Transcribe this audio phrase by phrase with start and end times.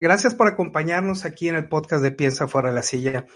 [0.00, 3.26] Gracias por acompañarnos aquí en el podcast de Piensa fuera de la silla.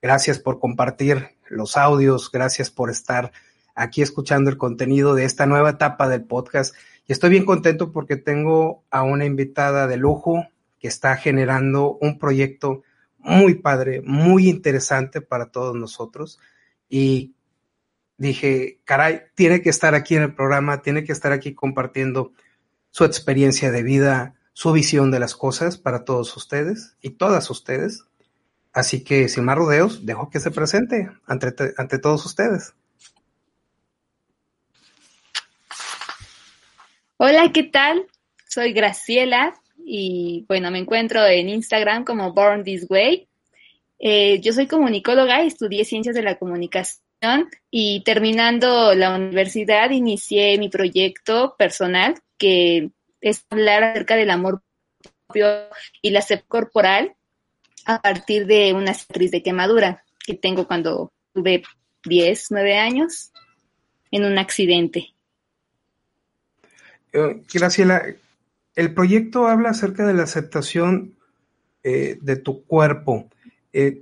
[0.00, 2.30] Gracias por compartir los audios.
[2.30, 3.32] Gracias por estar
[3.74, 6.76] aquí escuchando el contenido de esta nueva etapa del podcast.
[7.08, 10.46] Y estoy bien contento porque tengo a una invitada de lujo
[10.78, 12.84] que está generando un proyecto
[13.18, 16.38] muy padre, muy interesante para todos nosotros.
[16.88, 17.34] Y
[18.16, 22.32] dije, caray, tiene que estar aquí en el programa, tiene que estar aquí compartiendo
[22.90, 28.04] su experiencia de vida, su visión de las cosas para todos ustedes y todas ustedes.
[28.72, 32.74] Así que sin más rodeos, dejo que se presente ante, ante todos ustedes.
[37.16, 38.06] Hola, ¿qué tal?
[38.48, 39.54] Soy Graciela
[39.84, 43.28] y bueno, me encuentro en Instagram como Born This Way.
[43.98, 47.00] Eh, yo soy comunicóloga, estudié ciencias de la comunicación
[47.70, 52.90] y terminando la universidad inicié mi proyecto personal que
[53.22, 54.62] es hablar acerca del amor
[55.26, 55.46] propio
[56.02, 57.14] y la sed corporal
[57.86, 61.62] a partir de una cicatriz de quemadura que tengo cuando tuve
[62.04, 63.32] 10, 9 años
[64.10, 65.14] en un accidente.
[67.12, 68.02] Eh, Graciela,
[68.74, 71.14] el proyecto habla acerca de la aceptación
[71.82, 73.28] eh, de tu cuerpo,
[73.72, 74.00] eh,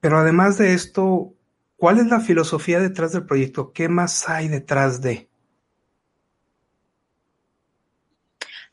[0.00, 1.32] pero además de esto,
[1.76, 3.72] ¿cuál es la filosofía detrás del proyecto?
[3.72, 5.28] ¿Qué más hay detrás de?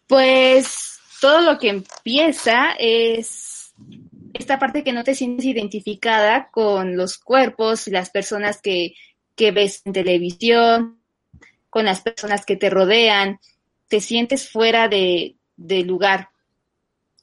[0.07, 3.73] Pues todo lo que empieza es
[4.33, 8.95] esta parte que no te sientes identificada con los cuerpos y las personas que,
[9.35, 10.99] que ves en televisión,
[11.69, 13.39] con las personas que te rodean,
[13.87, 16.29] te sientes fuera de, de lugar.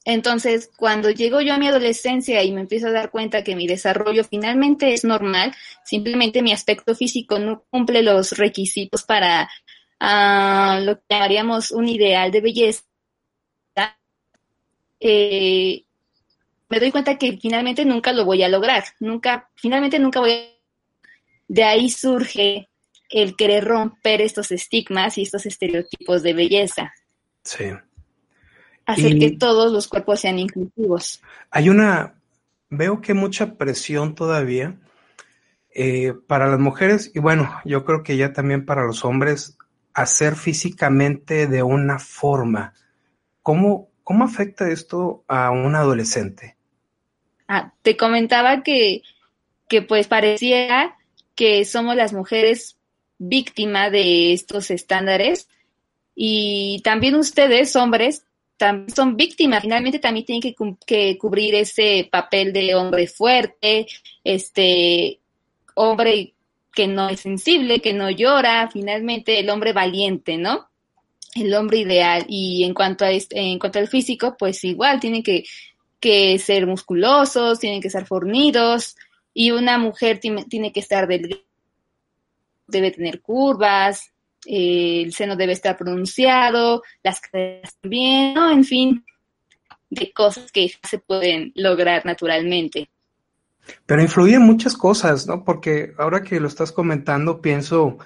[0.03, 3.67] Entonces, cuando llego yo a mi adolescencia y me empiezo a dar cuenta que mi
[3.67, 5.53] desarrollo finalmente es normal,
[5.85, 9.47] simplemente mi aspecto físico no cumple los requisitos para
[10.03, 12.83] a lo que llamaríamos un ideal de belleza,
[14.99, 15.83] eh,
[16.69, 20.51] me doy cuenta que finalmente nunca lo voy a lograr, nunca, finalmente nunca voy a...
[21.47, 22.69] De ahí surge
[23.09, 26.93] el querer romper estos estigmas y estos estereotipos de belleza.
[27.43, 27.65] Sí.
[28.87, 31.21] Hacer y que todos los cuerpos sean inclusivos.
[31.51, 32.15] Hay una,
[32.69, 34.79] veo que mucha presión todavía
[35.75, 39.57] eh, para las mujeres y bueno, yo creo que ya también para los hombres
[39.93, 42.73] hacer físicamente de una forma.
[43.41, 46.55] ¿Cómo, cómo afecta esto a un adolescente?
[47.47, 49.01] Ah, te comentaba que,
[49.67, 50.97] que pues pareciera
[51.35, 52.77] que somos las mujeres
[53.17, 55.47] víctimas de estos estándares
[56.15, 58.25] y también ustedes, hombres,
[58.57, 63.87] también son víctimas, finalmente también tienen que, que cubrir ese papel de hombre fuerte,
[64.23, 65.19] este
[65.73, 66.35] hombre
[66.73, 70.69] que no es sensible, que no llora, finalmente el hombre valiente, ¿no?
[71.35, 72.25] El hombre ideal.
[72.27, 75.43] Y en cuanto a este, en cuanto al físico, pues igual tienen que,
[75.99, 78.95] que ser musculosos, tienen que ser fornidos,
[79.33, 81.41] y una mujer tiene, tiene que estar delgada,
[82.67, 84.11] debe tener curvas,
[84.45, 88.51] eh, el seno debe estar pronunciado, las caderas también, ¿no?
[88.51, 89.05] En fin,
[89.89, 92.89] de cosas que se pueden lograr naturalmente.
[93.85, 95.43] Pero influyen muchas cosas, ¿no?
[95.43, 97.97] Porque ahora que lo estás comentando, pienso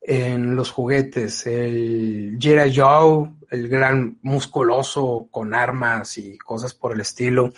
[0.00, 2.76] en los juguetes, el G.I.
[2.76, 7.52] Joe, el gran musculoso con armas y cosas por el estilo,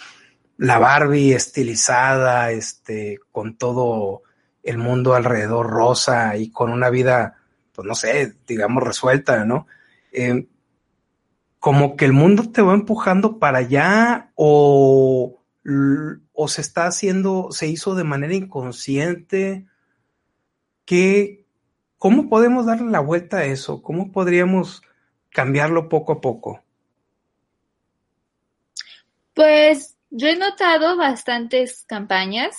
[0.57, 4.23] la Barbie estilizada, este, con todo
[4.63, 7.37] el mundo alrededor rosa y con una vida,
[7.73, 9.67] pues no sé, digamos resuelta, ¿no?
[10.13, 10.47] Eh,
[11.59, 15.43] como que el mundo te va empujando para allá o
[16.37, 19.67] o se está haciendo, se hizo de manera inconsciente?
[20.85, 21.45] ¿Qué,
[21.99, 23.83] ¿Cómo podemos darle la vuelta a eso?
[23.83, 24.83] ¿Cómo podríamos
[25.31, 26.63] cambiarlo poco a poco?
[29.35, 32.57] Pues yo he notado bastantes campañas,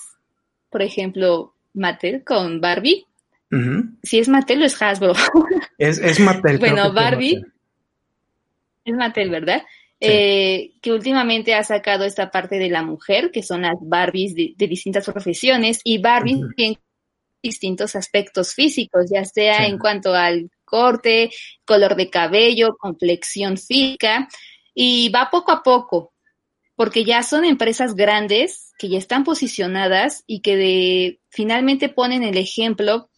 [0.69, 3.05] por ejemplo, Mattel con Barbie.
[3.51, 3.97] Uh -huh.
[4.03, 5.13] Si es Mattel o es Hasbro.
[5.77, 6.57] Es, es Mattel.
[6.59, 7.43] bueno, Barbie.
[8.83, 9.63] Es Mattel, ¿verdad?
[9.99, 10.07] Sí.
[10.09, 14.53] Eh, que últimamente ha sacado esta parte de la mujer, que son las Barbies de,
[14.55, 16.79] de distintas profesiones, y Barbies uh -huh.
[17.41, 19.71] distintos aspectos físicos, ya sea sí.
[19.71, 21.31] en cuanto al corte,
[21.65, 24.27] color de cabello, complexión física,
[24.75, 26.13] y va poco a poco.
[26.77, 32.37] porque ya son empresas grandes que ya están posicionadas y que de, finalmente ponen el
[32.37, 33.09] ejemplo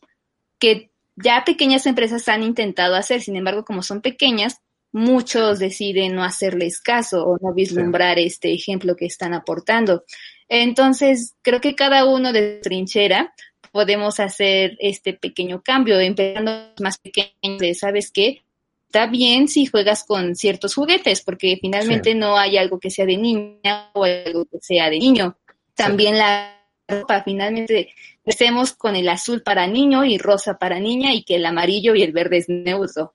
[0.59, 4.61] que ya pequeñas empresas han intentado hacer, sin embargo, como son pequeñas,
[4.91, 10.03] muchos deciden no hacerles caso o no vislumbrar este ejemplo que están aportando.
[10.47, 13.33] Entonces, creo que cada uno de trinchera
[13.71, 18.41] podemos hacer este pequeño cambio, empezando más pequeños de, ¿sabes qué?
[18.87, 23.17] Está bien si juegas con ciertos juguetes, porque finalmente no hay algo que sea de
[23.17, 25.37] niña o algo que sea de niño.
[25.75, 31.23] También la ropa, finalmente empecemos con el azul para niño y rosa para niña y
[31.23, 33.13] que el amarillo y el verde es neutro.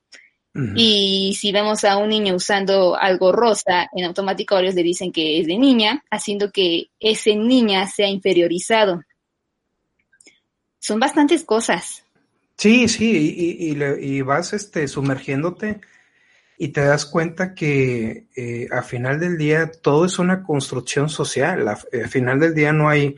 [0.77, 5.41] Y si vemos a un niño usando algo rosa, en automático ellos le dicen que
[5.41, 9.03] es de niña, haciendo que ese niña sea inferiorizado.
[10.79, 12.05] Son bastantes cosas.
[12.56, 15.81] Sí, sí, y, y, vas este, sumergiéndote
[16.56, 21.67] y te das cuenta que eh, al final del día todo es una construcción social.
[21.67, 23.17] Al final del día no hay,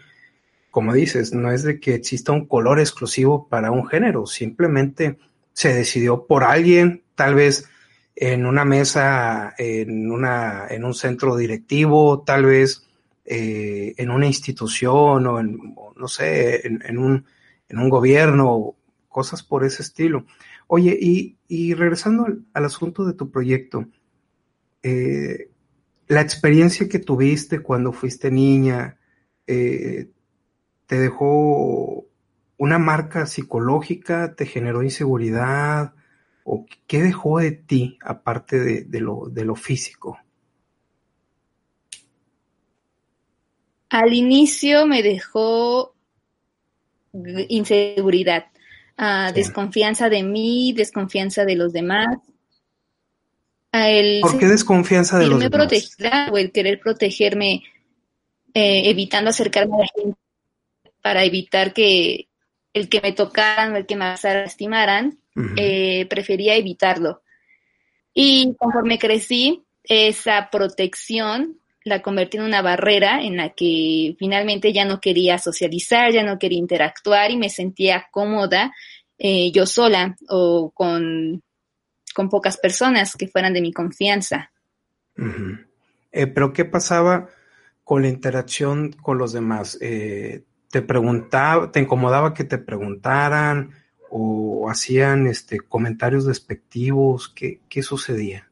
[0.71, 5.19] como dices, no es de que exista un color exclusivo para un género, simplemente
[5.53, 7.69] se decidió por alguien, tal vez
[8.15, 12.87] en una mesa, en, una, en un centro directivo, tal vez
[13.25, 17.27] eh, en una institución o en, no sé, en, un,
[17.69, 18.77] en un gobierno,
[19.09, 20.25] cosas por ese estilo.
[20.69, 23.87] Oye, y, y regresando al, asunto de tu proyecto,
[24.83, 25.51] eh,
[26.09, 28.99] la experiencia que tuviste cuando fuiste niña,
[29.47, 30.11] eh,
[30.87, 32.07] ¿te dejó
[32.57, 34.35] una marca psicológica?
[34.35, 35.95] ¿Te generó inseguridad?
[36.49, 40.17] ¿O qué dejó de ti aparte de, lo, de lo físico?
[43.89, 45.97] Al inicio me dejó
[47.49, 48.47] inseguridad,
[48.97, 52.17] ah, desconfianza de mí, desconfianza de los demás.
[53.73, 56.31] El ¿Por qué desconfianza de los demás?
[56.31, 57.65] o el querer protegerme,
[58.55, 60.19] eh, evitando acercarme a la gente
[61.03, 62.29] para evitar que
[62.73, 65.19] el que me tocaran o el que me lastimaran,
[65.57, 67.23] eh, prefería evitarlo.
[68.15, 74.85] Y conforme crecí, esa protección la convertí en una barrera en la que finalmente ya
[74.85, 78.73] no quería socializar, ya no quería interactuar y me sentía cómoda
[79.19, 81.43] eh, yo sola o con,
[82.15, 84.51] con, pocas personas que fueran de mi confianza.
[86.13, 87.29] Eh, pero ¿qué pasaba
[87.85, 89.79] con la interacción con los demás?
[89.79, 93.71] ¿Te preguntaba, te incomodaba que te preguntaran?
[94.11, 97.29] O hacían este, comentarios despectivos?
[97.29, 98.49] ¿Qué, ¿Qué sucedía?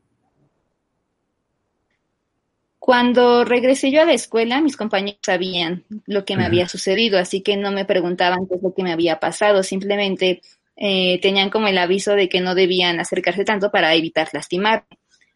[2.78, 7.40] Cuando regresé yo a la escuela, mis compañeros sabían lo que me había sucedido, así
[7.40, 10.42] que no me preguntaban qué es lo que me había pasado, simplemente
[10.76, 14.84] eh, tenían como el aviso de que no debían acercarse tanto para evitar lastimar.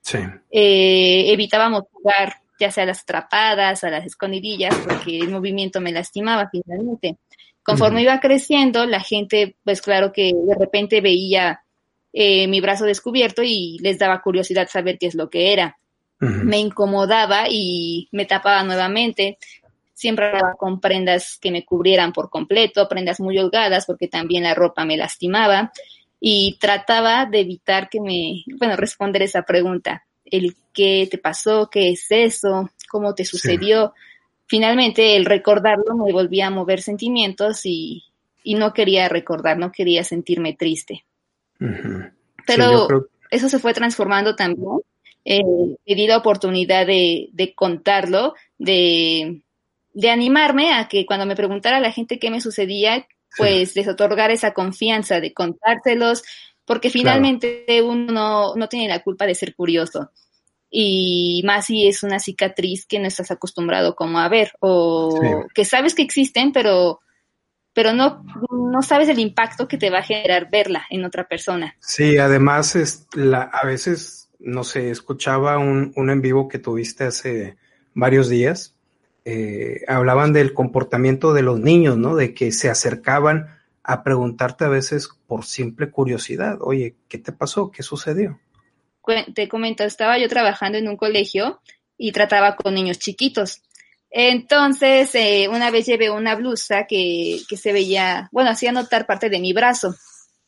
[0.02, 0.18] Sí.
[0.50, 5.92] Eh, evitábamos jugar ya sea a las atrapadas, a las escondidillas, porque el movimiento me
[5.92, 7.16] lastimaba finalmente.
[7.68, 11.60] Conforme iba creciendo, la gente, pues claro que de repente veía
[12.14, 15.78] eh, mi brazo descubierto y les daba curiosidad saber qué es lo que era.
[16.18, 19.36] Me incomodaba y me tapaba nuevamente.
[19.92, 24.54] Siempre andaba con prendas que me cubrieran por completo, prendas muy holgadas porque también la
[24.54, 25.70] ropa me lastimaba
[26.18, 30.06] y trataba de evitar que me, bueno, responder esa pregunta.
[30.24, 33.92] El qué te pasó, qué es eso, cómo te sucedió
[34.48, 38.04] finalmente el recordarlo me volvía a mover sentimientos y,
[38.44, 41.04] no quería recordar, no quería sentirme triste.
[42.46, 42.88] Pero
[43.30, 44.80] eso se fue transformando también.
[45.22, 45.42] Eh,
[45.84, 49.42] he di la oportunidad de, contarlo, de,
[50.10, 54.54] animarme a que cuando me preguntara la gente qué me sucedía, pues les otorgar esa
[54.54, 56.22] confianza de contárselos,
[56.64, 60.10] porque finalmente uno no tiene la culpa de ser curioso
[60.70, 65.18] y más si es una cicatriz que no estás acostumbrado como a ver o
[65.54, 67.00] que sabes que existen pero
[67.78, 71.76] pero no, no sabes el impacto que te va a generar verla en otra persona.
[71.78, 77.04] Sí, además es la, a veces, no sé, escuchaba un, un en vivo que tuviste
[77.04, 77.56] hace
[77.94, 78.74] varios días,
[79.24, 82.16] eh, hablaban del comportamiento de los niños, ¿no?
[82.16, 83.46] De que se acercaban
[83.84, 87.70] a preguntarte a veces por simple curiosidad, oye, ¿qué te pasó?
[87.70, 88.40] ¿Qué sucedió?
[89.34, 91.60] Te comento, estaba yo trabajando en un colegio
[91.96, 93.62] y trataba con niños chiquitos.
[94.10, 99.28] Entonces, eh, una vez llevé una blusa que, que, se veía, bueno, hacía notar parte
[99.28, 99.94] de mi brazo.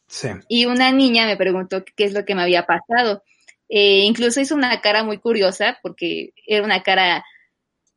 [0.07, 0.29] Sí.
[0.49, 3.23] Y una niña me preguntó qué es lo que me había pasado.
[3.69, 7.25] Eh, incluso hizo una cara muy curiosa porque era una cara,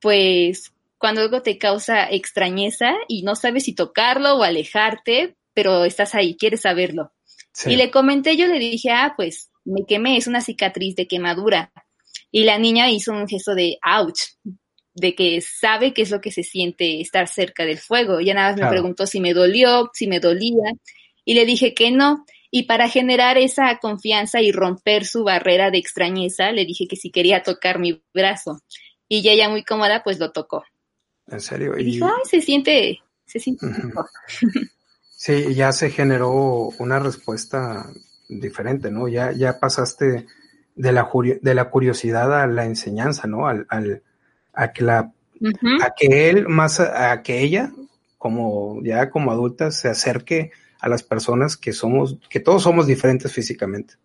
[0.02, 6.14] pues, cuando algo te causa extrañeza y no sabes si tocarlo o alejarte, pero estás
[6.16, 7.12] ahí, quieres saberlo.
[7.66, 11.72] Y le comenté, yo le dije, ah, pues me quemé, es una cicatriz de quemadura.
[12.32, 14.20] Y la niña hizo un gesto de ouch.
[14.96, 18.22] de que sabe qué es lo que se siente estar cerca del fuego.
[18.22, 18.70] Ya nada más Claro.
[18.72, 20.72] me preguntó si me dolió, si me dolía,
[21.26, 22.26] y le dije que no.
[22.52, 27.10] Y para generar esa confianza y romper su barrera de extrañeza, le dije que si
[27.10, 28.62] quería tocar mi brazo.
[29.10, 30.64] Y ya ella muy cómoda, pues lo tocó.
[31.26, 31.74] En serio.
[31.78, 33.66] Y Y, dijo, ay, se siente, se siente
[35.16, 36.32] sí, ya se generó
[36.80, 37.90] una respuesta
[38.30, 39.08] diferente, ¿no?
[39.08, 40.26] Ya, ya pasaste
[40.76, 41.10] de la,
[41.42, 43.48] de la curiosidad a la enseñanza, ¿no?
[43.48, 44.02] Al, al-
[44.54, 45.12] a que la
[45.82, 47.72] a que él más a, a que ella
[48.18, 53.32] como ya como adulta se acerque a las personas que somos que todos somos diferentes
[53.34, 53.96] físicamente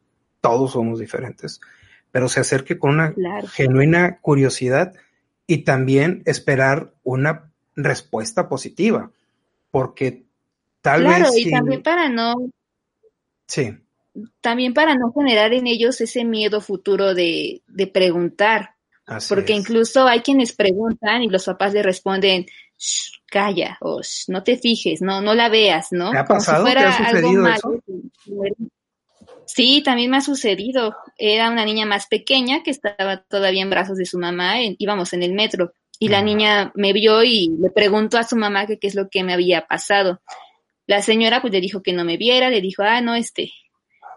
[0.41, 1.61] todos somos diferentes
[2.11, 3.47] pero se acerque con una Claro.
[3.47, 4.95] genuina curiosidad
[5.47, 9.11] y también esperar una respuesta positiva
[9.71, 10.25] porque
[10.81, 12.35] tal Claro, vez y si- también para no,
[13.47, 13.79] sí
[14.41, 18.75] también para no generar en ellos ese miedo futuro de, de preguntar,
[19.07, 19.61] así porque es.
[19.61, 22.47] incluso hay quienes preguntan y los papás le responden,
[22.79, 26.11] "Shh, calla, o "Shh, no te fijes, no, no la veas, ¿no?
[26.13, 26.65] ¿Te ha Como si pasado?
[26.65, 27.75] ¿Te fuera ha algo malo.
[27.75, 28.55] eso?
[29.45, 30.95] Sí, también me ha sucedido.
[31.17, 35.13] Era una niña más pequeña que estaba todavía en brazos de su mamá, en- íbamos
[35.15, 38.79] en el metro, y la niña me vio y le preguntó a su mamá que
[38.79, 40.21] qué es lo que me había pasado.
[40.87, 43.51] La señora pues le dijo que no me viera, le dijo, ah, no, este,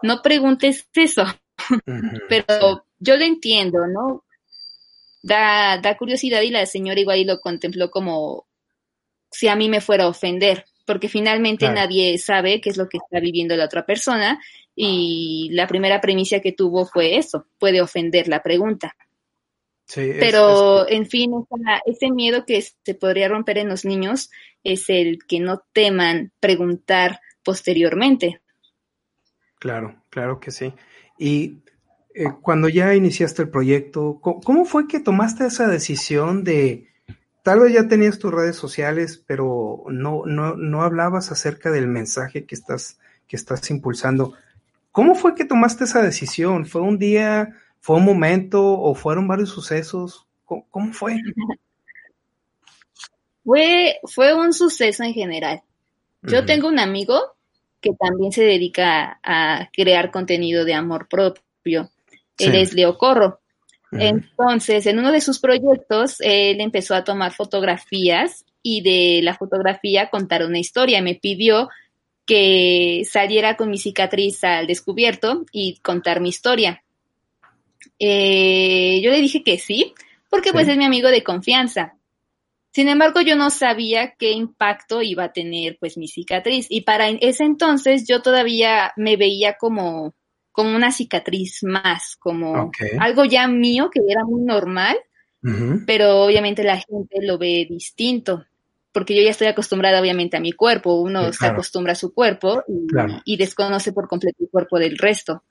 [0.02, 1.24] no preguntes eso,
[2.28, 4.24] pero yo lo entiendo, ¿no?
[5.22, 8.46] Da, da curiosidad y la señora igual y lo contempló como
[9.30, 11.76] si a mí me fuera a ofender, porque finalmente Claro.
[11.76, 14.40] nadie sabe qué es lo que está viviendo la otra persona
[14.74, 18.96] y la primera premisa que tuvo fue eso, puede ofender la pregunta.
[19.86, 21.32] sí, es- Pero, en fin,
[21.86, 24.30] ese miedo que se podría romper en los niños
[24.64, 28.40] es el que no teman preguntar posteriormente.
[29.62, 30.74] Claro, claro que sí.
[31.16, 31.60] Y
[32.16, 36.88] eh, cuando ya iniciaste el proyecto, ¿cómo, fue que tomaste esa decisión de,
[37.44, 42.44] tal vez ya tenías tus redes sociales, pero no, no, no hablabas acerca del mensaje
[42.44, 44.34] que estás, que estás impulsando?
[44.90, 46.66] ¿Cómo fue que tomaste esa decisión?
[46.66, 50.26] ¿Fue un día, fue un momento o fueron varios sucesos?
[50.44, 51.20] ¿Cómo, cómo fue?
[53.44, 55.62] Fue, fue un suceso en general.
[56.22, 57.20] Yo tengo un amigo
[57.82, 61.90] que también se dedica a crear contenido de amor propio.
[62.38, 63.40] Él es Leo Corro.
[63.90, 70.08] Entonces, en uno de sus proyectos, él empezó a tomar fotografías y de la fotografía
[70.08, 71.02] contar una historia.
[71.02, 71.68] Me pidió
[72.24, 76.82] que saliera con mi cicatriz al descubierto y contar mi historia.
[77.98, 79.92] Eh, yo le dije que sí,
[80.30, 81.96] porque pues es mi amigo de confianza.
[82.72, 87.08] Sin embargo, yo no sabía qué impacto iba a tener pues mi cicatriz y para
[87.08, 90.14] ese entonces yo todavía me veía como
[90.52, 94.96] como una cicatriz más, como algo ya mío que era muy normal,
[95.86, 98.44] pero obviamente la gente lo ve distinto,
[98.92, 102.62] porque yo ya estoy acostumbrada obviamente a mi cuerpo, uno se acostumbra a su cuerpo
[102.68, 103.20] y, Claro.
[103.24, 105.42] y desconoce por completo el cuerpo del resto.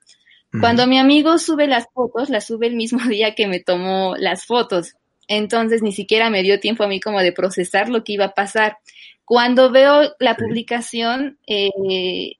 [0.60, 4.46] Cuando mi amigo sube las fotos, las sube el mismo día que me tomó las
[4.46, 4.94] fotos.
[5.36, 8.34] Entonces ni siquiera me dio tiempo a mí como de procesar lo que iba a
[8.34, 8.76] pasar.
[9.24, 12.36] Cuando veo la publicación, eh,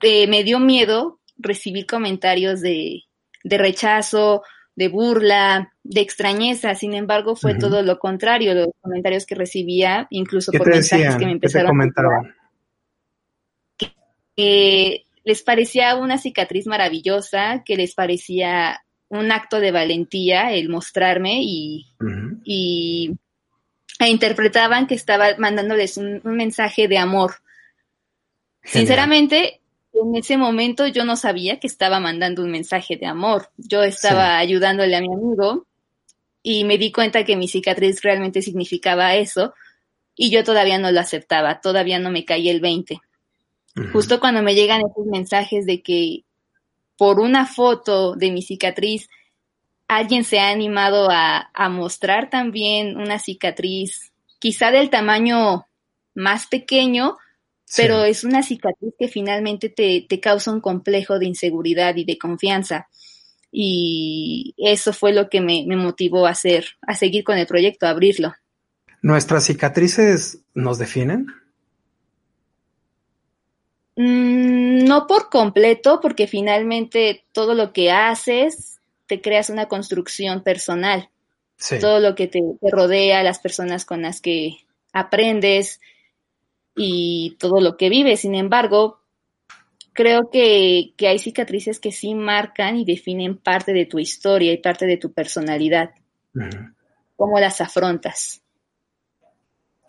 [0.00, 3.02] eh, me dio miedo recibir comentarios de,
[3.42, 4.44] de rechazo,
[4.76, 6.76] de burla, de extrañeza.
[6.76, 8.54] Sin embargo, fue todo lo contrario.
[8.54, 11.18] Los comentarios que recibía, incluso ¿Qué por mensajes decían?
[11.18, 12.34] que me ¿Qué te empezaron a
[14.36, 18.84] que les parecía una cicatriz maravillosa, que les parecía
[19.18, 21.86] un acto de valentía el mostrarme y,
[22.44, 23.12] y
[23.98, 27.34] e interpretaban que estaba mandándoles un, un mensaje de amor.
[28.62, 28.86] Genial.
[28.86, 29.60] Sinceramente,
[29.92, 33.50] en ese momento yo no sabía que estaba mandando un mensaje de amor.
[33.56, 35.66] Yo estaba ayudándole a mi amigo
[36.42, 39.54] y me di cuenta que mi cicatriz realmente significaba eso
[40.16, 43.00] y yo todavía no lo aceptaba, todavía no me caía el 20
[43.76, 43.88] Ujú.
[43.92, 46.23] justo cuando me llegan esos mensajes de que
[46.96, 49.08] por una foto de mi cicatriz
[49.88, 55.66] alguien se ha animado a, a mostrar también una cicatriz, quizá del tamaño
[56.14, 57.16] más pequeño,
[57.66, 57.82] Sí.
[57.82, 62.18] pero es una cicatriz que finalmente te, te causa un complejo de inseguridad y de
[62.18, 62.88] confianza.
[63.50, 67.86] Y eso fue lo que me, me motivó a hacer, a seguir con el proyecto,
[67.86, 68.34] a abrirlo.
[69.00, 71.26] ¿Nuestras cicatrices nos definen?
[73.96, 81.10] Mm, no por completo, porque finalmente todo lo que haces, te creas una construcción personal.
[81.56, 81.78] Sí.
[81.78, 84.56] Todo lo que te, te rodea, las personas con las que
[84.92, 85.80] aprendes
[86.76, 88.20] y todo lo que vives.
[88.20, 89.00] Sin embargo,
[89.92, 94.58] creo que, que hay cicatrices que sí marcan y definen parte de tu historia y
[94.58, 95.94] parte de tu personalidad.
[97.16, 98.42] ¿Cómo las afrontas?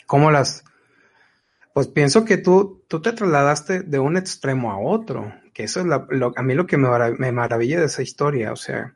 [0.06, 0.64] ¿Cómo las...?
[1.76, 5.86] Pues pienso que tú, tú te trasladaste de un extremo a otro, que eso es
[5.86, 8.96] lo, a mí lo que me, me, maravilla de esa historia, o sea,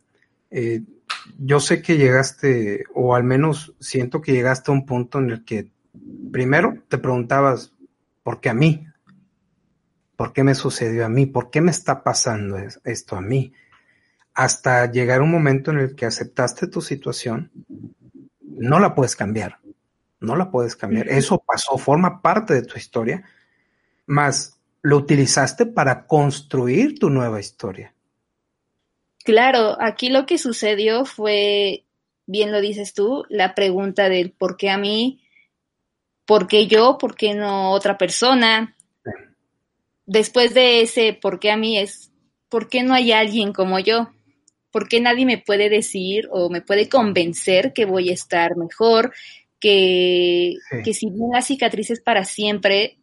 [0.50, 0.84] eh,
[1.38, 5.44] yo sé que llegaste, o al menos siento que llegaste a un punto en el
[5.44, 5.70] que
[6.32, 7.74] primero te preguntabas,
[8.24, 8.88] ¿por qué a mí?
[10.16, 11.26] ¿Por qué me sucedió a mí?
[11.26, 13.52] ¿Por qué me está pasando esto a mí?
[14.34, 17.52] Hasta llegar un momento en el que aceptaste tu situación,
[18.40, 19.60] no la puedes cambiar,
[20.20, 21.08] no la puedes cambiar.
[21.10, 23.24] Eso pasó, forma parte de tu historia,
[24.06, 27.94] más lo utilizaste para construir tu nueva historia.
[29.24, 31.86] Claro, aquí lo que sucedió fue,
[32.26, 35.22] bien lo dices tú, la pregunta del por qué a mí,
[36.26, 38.76] por qué yo, por qué no otra persona.
[40.06, 42.12] Después de ese por qué a mí es,
[42.50, 44.10] ¿por qué no hay alguien como yo?
[44.72, 49.14] ¿Por qué nadie me puede decir o me puede convencer que voy a estar mejor,
[49.60, 52.98] que, que si bien la cicatriz es para siempre,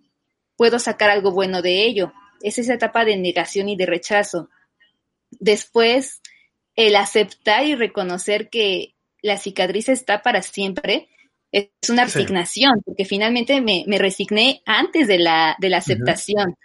[0.57, 2.13] puedo sacar algo bueno de ello?
[2.43, 4.49] Es esa etapa de negación y de rechazo.
[5.31, 6.21] Después
[6.75, 11.09] el aceptar y reconocer que la cicatriz está para siempre
[11.53, 16.57] es una resignación, porque finalmente me, resigné antes de la, de la aceptación.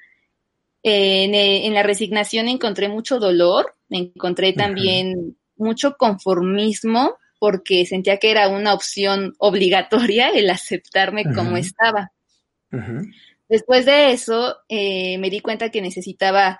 [0.84, 8.50] Eh, en, la resignación encontré mucho dolor, encontré también mucho conformismo, porque sentía que era
[8.50, 12.12] una opción obligatoria el aceptarme como estaba.
[13.50, 16.60] Después de eso, eh, me di cuenta que necesitaba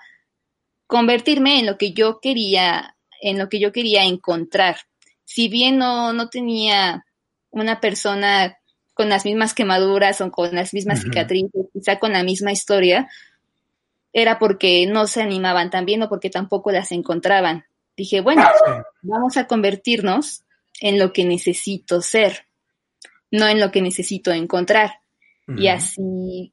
[0.88, 4.78] convertirme en lo que yo quería, en lo que yo quería encontrar.
[5.22, 7.06] Si bien no, no tenía
[7.50, 8.58] una persona
[8.92, 13.08] con las mismas quemaduras o con las mismas cicatrices, quizá con la misma historia,
[14.12, 17.66] era porque no se animaban también o porque tampoco las encontraban.
[17.96, 18.42] Dije, bueno,
[19.02, 20.42] vamos a convertirnos
[20.82, 22.46] en lo que necesito ser,
[23.30, 25.00] no en lo que necesito encontrar.
[25.56, 26.52] Y así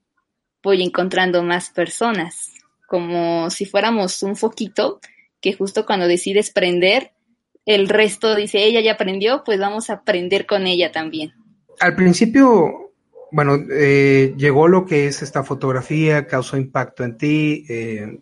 [0.61, 2.51] voy encontrando más personas
[2.85, 4.99] como si fuéramos un foquito
[5.41, 7.11] que justo cuando decides prender,
[7.65, 11.33] el resto dice, ella ya aprendió, pues vamos a aprender con ella también.
[11.79, 12.91] Al principio,
[13.31, 18.19] bueno, eh, llegó lo que es esta fotografía, causó impacto en ti, eh,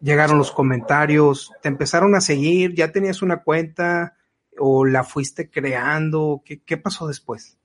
[0.00, 4.16] llegaron los comentarios, te empezaron a seguir, ya tenías una cuenta
[4.58, 7.58] o la fuiste creando, ¿qué, qué pasó después?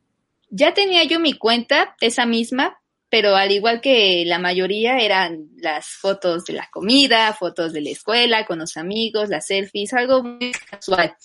[0.50, 5.88] Ya tenía yo mi cuenta, esa misma, pero al igual que la mayoría eran las
[5.88, 10.52] fotos de la comida, fotos de la escuela, con los amigos, las selfies, algo muy
[10.70, 11.16] casual.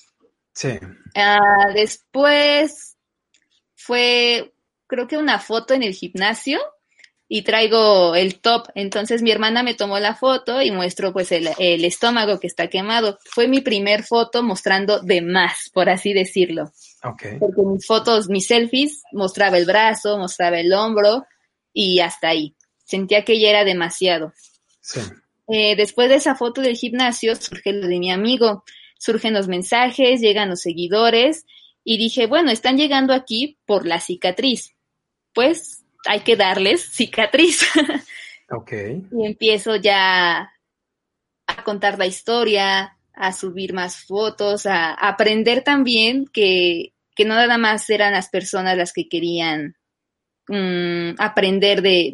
[0.53, 0.79] Sí.
[1.15, 2.97] Ah, después
[3.75, 4.55] fue,
[4.87, 6.59] creo que una foto en el gimnasio
[7.35, 8.69] y traigo el top.
[8.77, 12.69] Entonces mi hermana me tomó la foto y muestro pues el, el estómago que está
[12.69, 13.19] quemado.
[13.25, 16.71] Fue mi primer foto mostrando de más, por así decirlo.
[17.03, 17.41] Okay.
[17.41, 21.27] Porque mis fotos, mis selfies, mostraba el brazo, mostraba el hombro,
[21.73, 22.55] y hasta ahí.
[22.85, 24.33] Sentía que ya era demasiado.
[24.81, 25.01] Sí.
[25.49, 28.63] Eh, después de esa foto del gimnasio surge lo de mi amigo,
[28.97, 31.47] surgen los mensajes, llegan los seguidores
[31.83, 34.77] y dije, bueno, están llegando aquí por la cicatriz.
[35.33, 37.63] Pues hay que darles cicatriz.
[38.51, 38.73] ok.
[39.13, 40.53] Y empiezo ya
[41.47, 47.59] a contar la historia, a subir más fotos, a, aprender también que, que no nada
[47.59, 49.77] más eran las personas las que querían
[50.47, 52.13] Mm, aprender de,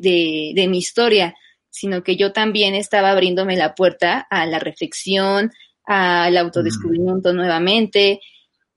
[0.54, 1.34] de, mi historia,
[1.68, 5.50] sino que yo también estaba abriéndome la puerta a la reflexión,
[5.84, 8.20] al autodescubrimiento nuevamente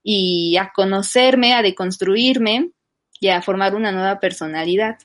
[0.02, 2.70] y a conocerme, a deconstruirme
[3.24, 4.98] y a formar una nueva personalidad.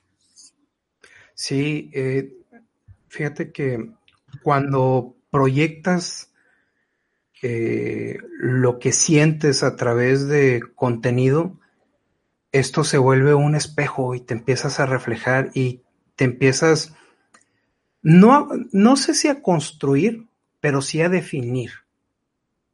[1.34, 2.34] Sí, eh,
[3.08, 3.91] fíjate que
[4.43, 6.29] cuando proyectas
[7.41, 11.62] eh, lo que sientes a través de contenido,
[12.51, 15.84] esto se vuelve un espejo y te empiezas a reflejar y
[16.17, 16.93] te empiezas,
[18.01, 20.27] no, no sé si a construir,
[20.60, 21.71] pero sí a definir,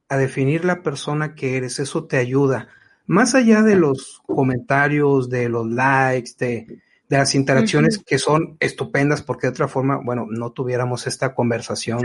[0.10, 1.78] a definir la persona que eres.
[1.78, 2.68] Eso te ayuda.
[3.08, 9.48] Más allá de los comentarios, de los likes, de, las interacciones que son estupendas, porque
[9.48, 12.02] de otra forma, bueno, no tuviéramos esta conversación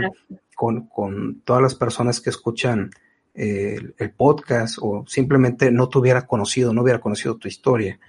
[0.55, 2.91] con, con todas las personas que escuchan
[3.33, 7.99] el, podcast o simplemente no te hubiera conocido, no hubiera conocido tu historia.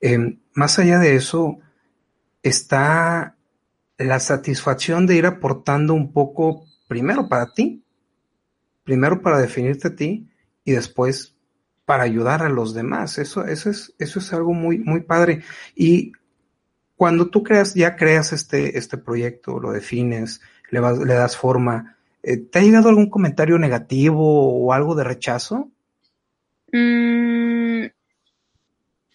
[0.00, 1.58] Em, más allá de eso,
[2.42, 3.36] está
[3.98, 7.82] la satisfacción de ir aportando un poco, primero para ti,
[8.84, 10.28] primero para definirte a ti
[10.64, 11.33] y después
[11.84, 13.18] para ayudar a los demás.
[13.18, 15.42] Eso, eso, es, eso es algo muy, muy padre.
[15.74, 16.12] Y
[16.96, 21.96] cuando tú creas, ya creas este, este proyecto, lo defines, le, vas, le das forma,
[22.22, 25.70] eh, ¿Te ha llegado algún comentario negativo o algo de rechazo?
[26.72, 27.84] Mm,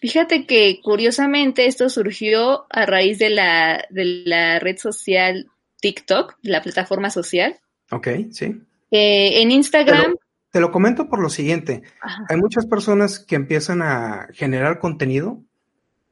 [0.00, 6.62] Fíjate que curiosamente esto surgió a raíz de la, de la red social TikTok, la
[6.62, 7.58] plataforma social.
[7.90, 8.62] Ok, sí.
[8.90, 10.16] Eh, en Instagram.
[10.50, 11.82] Te lo, comento por lo siguiente.
[12.28, 15.42] Hay muchas personas que empiezan a generar contenido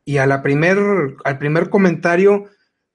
[0.04, 0.78] y a la primer,
[1.24, 2.44] al primer comentario,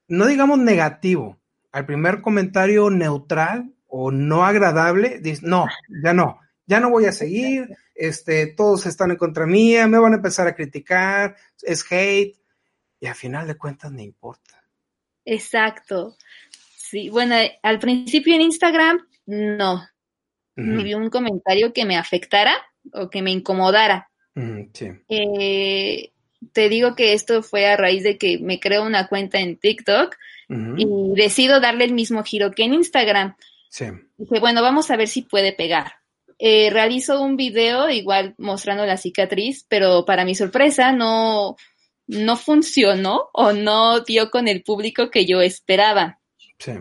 [0.08, 1.38] no digamos negativo,
[1.71, 5.67] al primer comentario neutral o no agradable, dice, no,
[6.03, 10.13] ya no, ya no voy a seguir, este, todos están en contra mía, me van
[10.13, 12.36] a empezar a criticar, es hate,
[12.99, 14.63] y al final de cuentas no importa.
[15.25, 16.15] Exacto.
[16.75, 19.84] Sí, bueno, al principio en Instagram, no.
[20.55, 22.53] Me vi un comentario que me afectara
[22.91, 24.09] o que me incomodara.
[24.73, 24.89] sí.
[25.09, 26.11] Eh,
[26.51, 30.15] te digo que esto fue a raíz de que me creo una cuenta en TikTok
[30.77, 30.85] y
[31.15, 33.35] decido darle el mismo giro que en Instagram.
[33.69, 33.85] Sí.
[34.17, 35.93] Dije, bueno, vamos a ver si puede pegar.
[36.37, 41.55] Eh, realizo un video igual mostrando la cicatriz, pero para mi sorpresa no,
[42.07, 46.19] no funcionó o no dio con el público que yo esperaba.
[46.59, 46.73] Sí.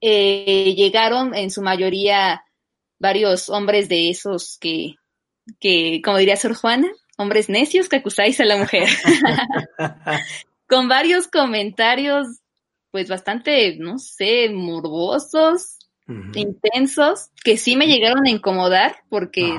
[0.00, 2.42] Eh, llegaron en su mayoría
[3.02, 4.94] varios hombres de esos que,
[5.58, 6.88] que, como diría Sor Juana,
[7.18, 8.88] hombres necios que acusáis a la mujer.
[10.68, 12.28] Con varios comentarios,
[12.92, 15.78] pues bastante, no sé, morbosos,
[16.34, 19.58] intensos, que sí me llegaron a incomodar porque,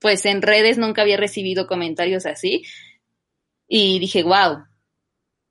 [0.00, 2.64] pues en redes nunca había recibido comentarios así.
[3.68, 4.64] Y dije, wow,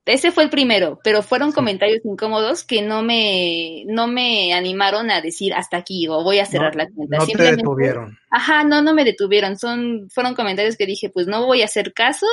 [0.04, 5.20] ese fue el primero, pero fueron comentarios incómodos que no me, no me animaron a
[5.20, 7.18] decir hasta aquí o voy a cerrar la cuenta.
[7.18, 8.18] No te detuvieron.
[8.30, 9.56] Ajá, no, no me detuvieron.
[9.56, 12.26] Son, fueron comentarios que dije, pues no voy a hacer caso.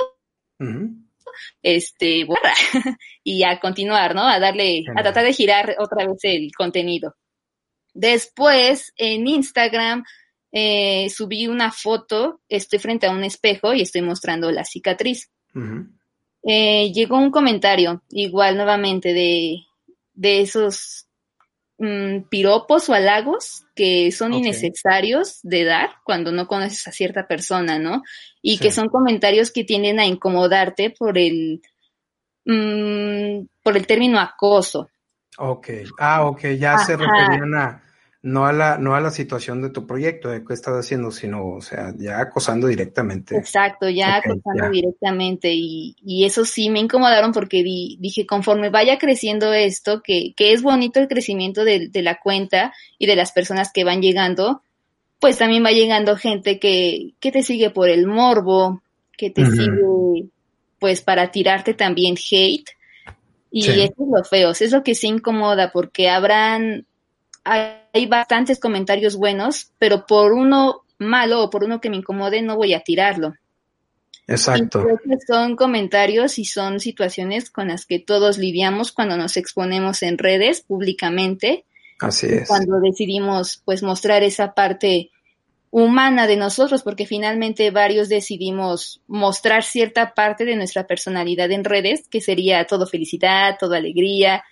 [1.62, 2.54] Este, borra.
[3.24, 4.28] y a continuar, ¿no?
[4.28, 7.16] A darle, a tratar de girar otra vez el contenido.
[7.94, 10.04] Después, en Instagram,
[10.52, 15.30] eh, subí una foto, estoy frente a un espejo y estoy mostrando la cicatriz.
[16.44, 19.64] Eh, llegó un comentario, igual nuevamente, de,
[20.14, 21.08] de esos
[21.78, 27.80] mm, piropos o halagos que son innecesarios de dar cuando no conoces a cierta persona,
[27.80, 28.04] ¿no?
[28.42, 31.62] Y que son comentarios que tienden a incomodarte por el,
[32.46, 34.90] mm, por el término acoso.
[35.38, 37.82] Ok, ah, ok, ya se referían a,
[38.22, 41.48] no a la, no a la situación de tu proyecto, de qué estás haciendo, sino,
[41.48, 43.38] o sea, ya acosando directamente.
[43.38, 45.54] Exacto, ya acosando directamente.
[45.54, 50.62] Y, y, eso sí me incomodaron porque dije, conforme vaya creciendo esto, que, que es
[50.62, 54.64] bonito el crecimiento de, de, la cuenta y de las personas que van llegando,
[55.20, 58.82] pues también va llegando gente que, que te sigue por el morbo,
[59.18, 60.26] que te sigue,
[60.78, 62.70] pues, para tirarte también hate.
[63.52, 66.86] Y eso es lo feo, es lo que se incomoda porque habrán
[67.44, 72.56] hay bastantes comentarios buenos, pero por uno malo o por uno que me incomode no
[72.56, 73.34] voy a tirarlo.
[74.28, 74.86] Exacto.
[75.28, 80.62] son comentarios y son situaciones con las que todos lidiamos cuando nos exponemos en redes
[80.62, 81.66] públicamente.
[82.00, 82.48] Así es.
[82.48, 85.10] Cuando decidimos pues mostrar esa parte
[85.72, 92.08] humana de nosotros, porque finalmente varios decidimos mostrar cierta parte de nuestra personalidad en redes,
[92.08, 94.44] que sería todo felicidad, todo alegría,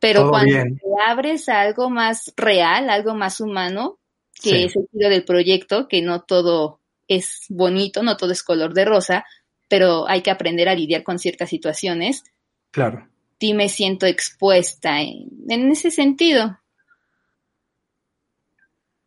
[0.00, 3.98] pero cuando te abres a algo más real, algo más humano,
[4.40, 8.74] que es el giro del proyecto, que no todo es bonito, no todo es color
[8.74, 9.24] de rosa,
[9.66, 12.22] pero hay que aprender a lidiar con ciertas situaciones.
[12.70, 13.08] Claro.
[13.40, 16.58] Sí me siento expuesta en, en ese sentido.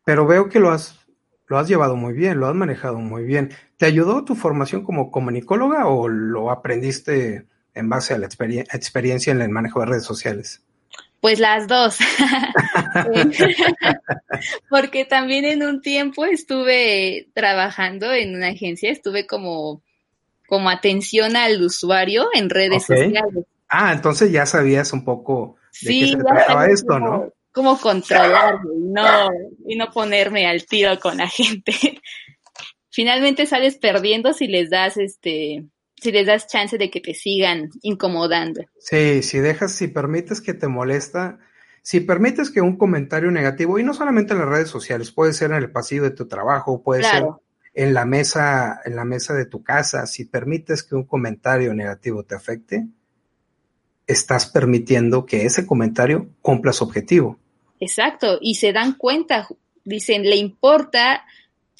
[0.04, 0.98] Pero veo que lo has,
[1.46, 3.50] lo has llevado muy bien, lo has manejado muy bien.
[3.76, 9.40] ¿Te ayudó tu formación como comunicóloga o lo aprendiste en base a la experiencia en
[9.40, 10.62] el manejo de redes sociales?
[11.22, 11.98] Pues las dos.
[14.68, 19.82] Porque también en un tiempo estuve trabajando en una agencia, estuve como,
[20.48, 23.46] como atención al usuario en redes sociales.
[23.68, 27.32] Ah, entonces ya sabías un poco de qué se trataba esto, ¿no?
[27.52, 29.28] Cómo controlarlo y no,
[29.64, 31.72] y no ponerme al tiro con la gente.
[32.90, 35.66] Finalmente sales perdiendo si les das este
[36.02, 38.62] si les das chance de que te sigan incomodando.
[38.78, 41.38] Sí, si dejas, si permites que te molesta,
[41.82, 45.52] si permites que un comentario negativo, y no solamente en las redes sociales, puede ser
[45.52, 47.24] en el pasillo de tu trabajo, puede ser
[47.74, 52.24] en la mesa, en la mesa de tu casa, si permites que un comentario negativo
[52.24, 52.88] te afecte,
[54.06, 57.38] estás permitiendo que ese comentario cumpla su objetivo.
[57.78, 59.46] Exacto, y se dan cuenta,
[59.84, 61.24] dicen, le importa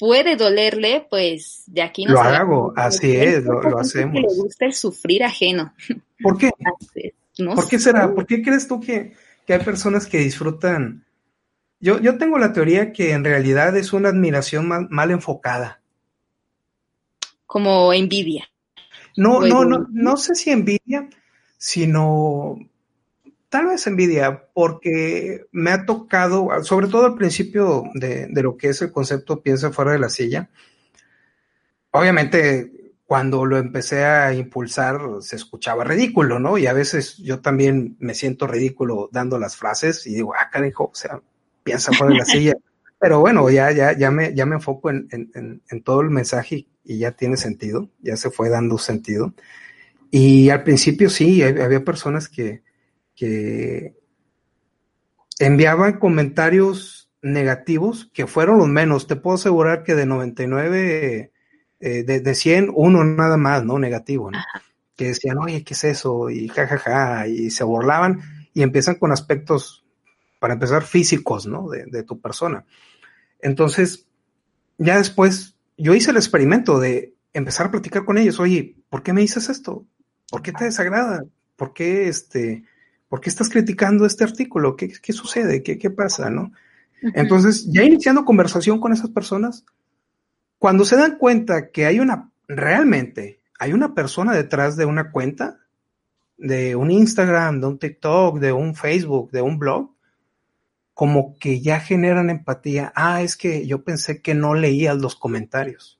[0.03, 4.15] puede dolerle, pues de aquí no Lo hago, así es, lo, hacemos.
[4.15, 5.73] le gusta el sufrir ajeno.
[6.21, 6.51] ¿Por qué?
[7.55, 8.13] ¿Por qué será?
[8.13, 9.13] ¿Por qué crees tú que,
[9.47, 11.05] hay personas que disfrutan?
[11.79, 15.79] Yo, yo tengo la teoría que en realidad es una admiración mal, enfocada.
[17.45, 18.49] Como envidia.
[19.15, 21.07] No, no, no, no sé si envidia,
[21.57, 22.59] sino
[23.53, 28.69] tal vez envidia, porque me ha tocado, sobre todo al principio de, de lo que
[28.69, 30.49] es el concepto piensa fuera de la silla.
[31.91, 32.71] Obviamente
[33.05, 36.57] cuando lo empecé a impulsar se escuchaba ridículo, ¿no?
[36.57, 40.85] Y a veces yo también me siento ridículo dando las frases y digo, ah, carajo,
[40.85, 41.21] o sea,
[41.61, 42.53] piensa fuera de la silla.
[42.97, 46.65] Pero bueno, ya, ya, ya me, ya me enfoco en, en, en, todo el mensaje
[46.83, 49.31] y ya tiene sentido, ya se fue dando sentido.
[50.09, 52.63] Y al principio sí, había personas que,
[53.15, 53.95] que
[55.39, 59.07] enviaban comentarios negativos que fueron los menos.
[59.07, 61.31] Te puedo asegurar que de 99
[61.79, 63.79] eh, de, de, 100, uno nada más, ¿no?
[63.79, 64.39] Negativo, ¿no?
[64.95, 66.29] Que decían, oye, ¿qué es eso?
[66.29, 68.21] Y jajaja, ja, ja, y se burlaban
[68.53, 69.85] y empiezan con aspectos,
[70.39, 71.69] para empezar, físicos, ¿no?
[71.69, 72.65] De, de tu persona.
[73.39, 74.07] Entonces,
[74.77, 79.11] ya después, yo hice el experimento de empezar a platicar con ellos, oye, ¿por qué
[79.11, 79.85] me dices esto?
[80.29, 81.25] ¿Por qué te desagrada?
[81.55, 82.63] ¿Por qué este,
[83.13, 84.75] por qué estás criticando este artículo?
[84.75, 85.61] ¿Qué, qué sucede?
[85.61, 86.31] ¿Qué, ¿Qué pasa?
[86.31, 86.51] ¿No?
[87.13, 89.65] Entonces, ya iniciando conversación con esas personas,
[90.57, 95.59] cuando se dan cuenta que hay una, realmente, hay una persona detrás de una cuenta,
[96.39, 99.91] de un Instagram, de un TikTok, de un Facebook, de un blog,
[100.95, 102.91] como que ya generan empatía.
[102.95, 105.99] Ah, es que yo pensé que no leías los comentarios.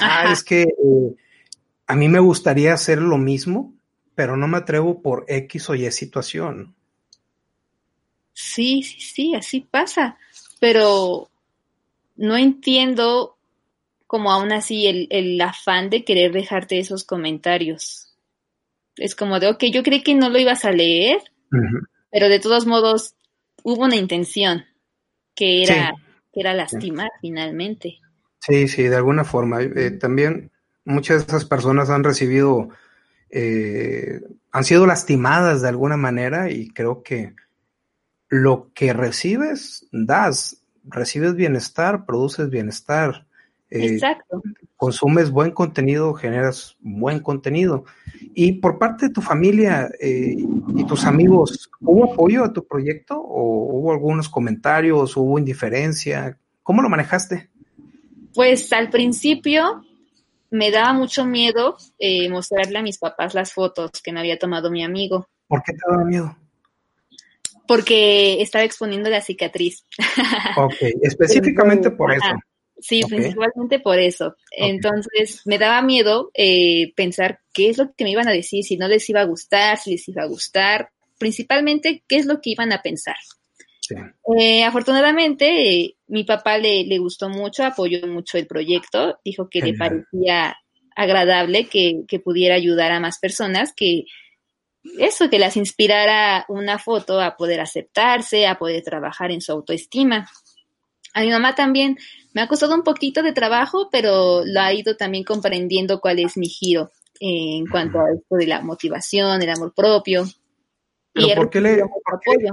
[0.00, 1.16] Ah, es que eh,
[1.86, 3.72] a mí me gustaría hacer lo mismo,
[4.14, 6.74] pero no me atrevo por X o Y situación.
[8.32, 10.18] Sí, sí, sí, así pasa.
[10.60, 11.30] Pero
[12.16, 13.36] no entiendo
[14.06, 18.12] como aún así el, el afán de querer dejarte esos comentarios.
[18.96, 21.18] Es como de, ok, yo creí que no lo ibas a leer,
[22.10, 23.14] pero de todos modos
[23.62, 24.64] hubo una intención
[25.34, 25.94] que era,
[26.32, 28.00] que era lastimar finalmente.
[28.40, 29.62] Sí, sí, de alguna forma.
[29.62, 30.50] Eh, también
[30.84, 32.68] muchas de esas personas han recibido,
[33.30, 37.34] eh, han sido lastimadas de alguna manera y creo que
[38.28, 43.26] lo que recibes, das, recibes bienestar, produces bienestar.
[43.70, 44.42] Eh, Exacto.
[44.76, 47.84] Consumes buen contenido, generas buen contenido.
[48.34, 53.20] Y por parte de tu familia eh, y tus amigos, ¿hubo apoyo a tu proyecto
[53.20, 56.38] o hubo algunos comentarios, hubo indiferencia?
[56.62, 57.50] ¿Cómo lo manejaste?
[58.34, 59.84] Pues al principio
[60.50, 64.70] me daba mucho miedo eh, mostrarle a mis papás las fotos que me había tomado
[64.70, 65.28] mi amigo.
[65.46, 66.36] ¿Por qué te daba miedo?
[67.66, 69.84] Porque estaba exponiendo la cicatriz.
[70.56, 72.34] Ok, específicamente por eso.
[72.80, 74.36] Sí, principalmente por eso.
[74.50, 78.76] Entonces, me daba miedo eh, pensar qué es lo que me iban a decir, si
[78.76, 82.50] no les iba a gustar, si les iba a gustar, principalmente qué es lo que
[82.50, 83.16] iban a pensar.
[84.38, 89.74] Eh, afortunadamente, mi papá le, le, gustó mucho, apoyó mucho el proyecto, dijo que le
[89.74, 90.56] parecía
[90.96, 94.04] agradable que, que, pudiera ayudar a más personas, que
[94.98, 100.28] eso, que las inspirara una foto a poder aceptarse, a poder trabajar en su autoestima.
[101.14, 101.98] A mi mamá también.
[102.32, 106.36] Me ha costado un poquito de trabajo, pero lo ha ido también comprendiendo cuál es
[106.36, 110.24] mi giro en cuanto a esto de la motivación, el amor propio.
[111.14, 112.50] y por qué, le, por qué,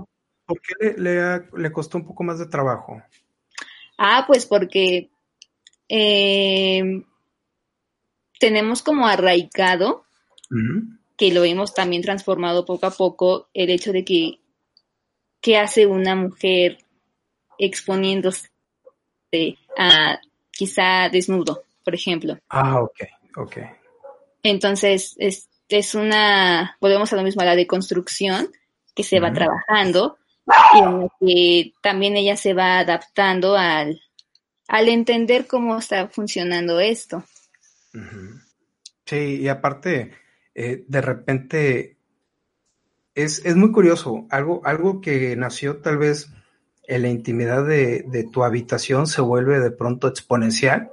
[0.98, 3.02] le, le, costó un poco más de trabajo?
[3.98, 5.10] Ah, pues porque
[5.90, 7.04] eh,
[8.40, 10.06] tenemos como arraigado,
[11.18, 14.40] que lo hemos también transformado poco a poco, el hecho de que,
[15.42, 16.78] ¿qué hace una mujer
[17.58, 18.50] exponiéndose
[19.78, 20.20] a
[20.52, 22.38] quizá desnudo, por ejemplo.
[22.50, 23.00] Ah, ok,
[23.38, 23.58] ok.
[24.44, 28.52] Entonces, es, es una, volvemos a lo mismo, a la deconstrucción
[28.96, 30.18] que se va trabajando
[30.74, 34.02] y en que también ella se va adaptando al,
[34.68, 37.24] al entender cómo está funcionando esto.
[39.06, 40.12] Sí, y aparte,
[40.54, 41.98] eh, de repente,
[43.16, 46.30] es, es, muy curioso, algo, algo que nació tal vez
[46.88, 50.92] en la intimidad de, tu habitación se vuelve de pronto exponencial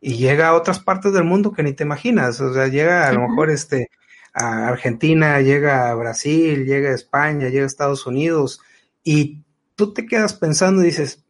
[0.00, 2.40] y llega a otras partes del mundo que ni te imaginas.
[2.40, 3.90] O sea, llega a lo mejor este,
[4.32, 8.60] a Argentina, llega a Brasil, llega a España, llega a Estados Unidos
[9.04, 9.44] y
[9.76, 11.24] tú te quedas pensando y dices,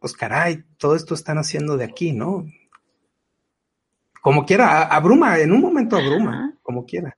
[0.00, 2.44] pues caray, todo esto están haciendo de aquí, ¿no?
[4.20, 7.16] Como quiera, abruma, en un momento abruma, como quiera.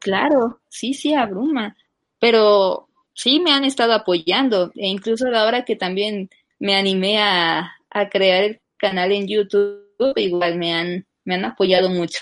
[0.00, 1.76] Claro, sí, sí, abruma.
[2.18, 7.74] Pero sí me han estado apoyando e incluso ahora que también me animé a,
[8.10, 12.20] crear el canal en YouTube, igual me han, me han apoyado mucho.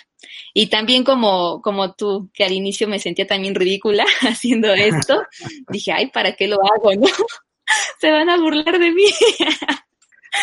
[0.54, 5.22] Y también como, como tú, que al inicio me sentía también ridícula haciendo esto,
[5.68, 6.94] dije, ay, ¿para qué lo hago?
[6.94, 7.06] ¿No?
[8.00, 9.06] Se van a burlar de mí.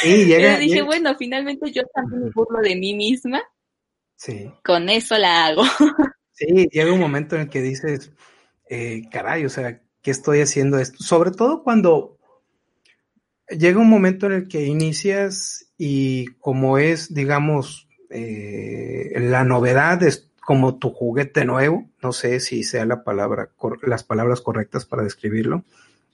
[0.01, 3.41] Sí, Pero dije, bueno, finalmente yo también me burlo de mí misma.
[4.15, 4.51] Sí.
[4.63, 5.63] Con eso la hago.
[6.33, 8.11] Sí, llega un momento en el que dices,
[8.69, 10.97] eh, caray, o sea, ¿qué estoy haciendo esto?
[11.01, 12.17] Sobre todo cuando
[13.49, 20.29] llega un momento en el que inicias y como es, digamos, eh, la novedad es
[20.45, 23.49] como tu juguete nuevo, no sé si sea la palabra,
[23.83, 25.63] las palabras correctas para describirlo,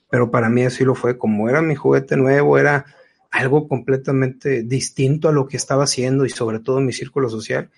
[0.10, 2.86] pero para mí así lo fue, como era mi juguete nuevo, era
[3.32, 7.70] algo completamente distinto a lo que estaba haciendo y sobre todo en mi círculo social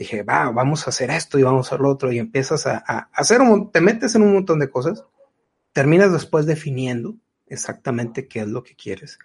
[0.00, 2.78] dije, va, vamos a hacer esto y vamos a hacer lo otro, y empiezas a,
[3.12, 5.04] hacer un, te metes en un montón de cosas,
[5.74, 9.18] terminas después definiendo exactamente qué es lo que quieres.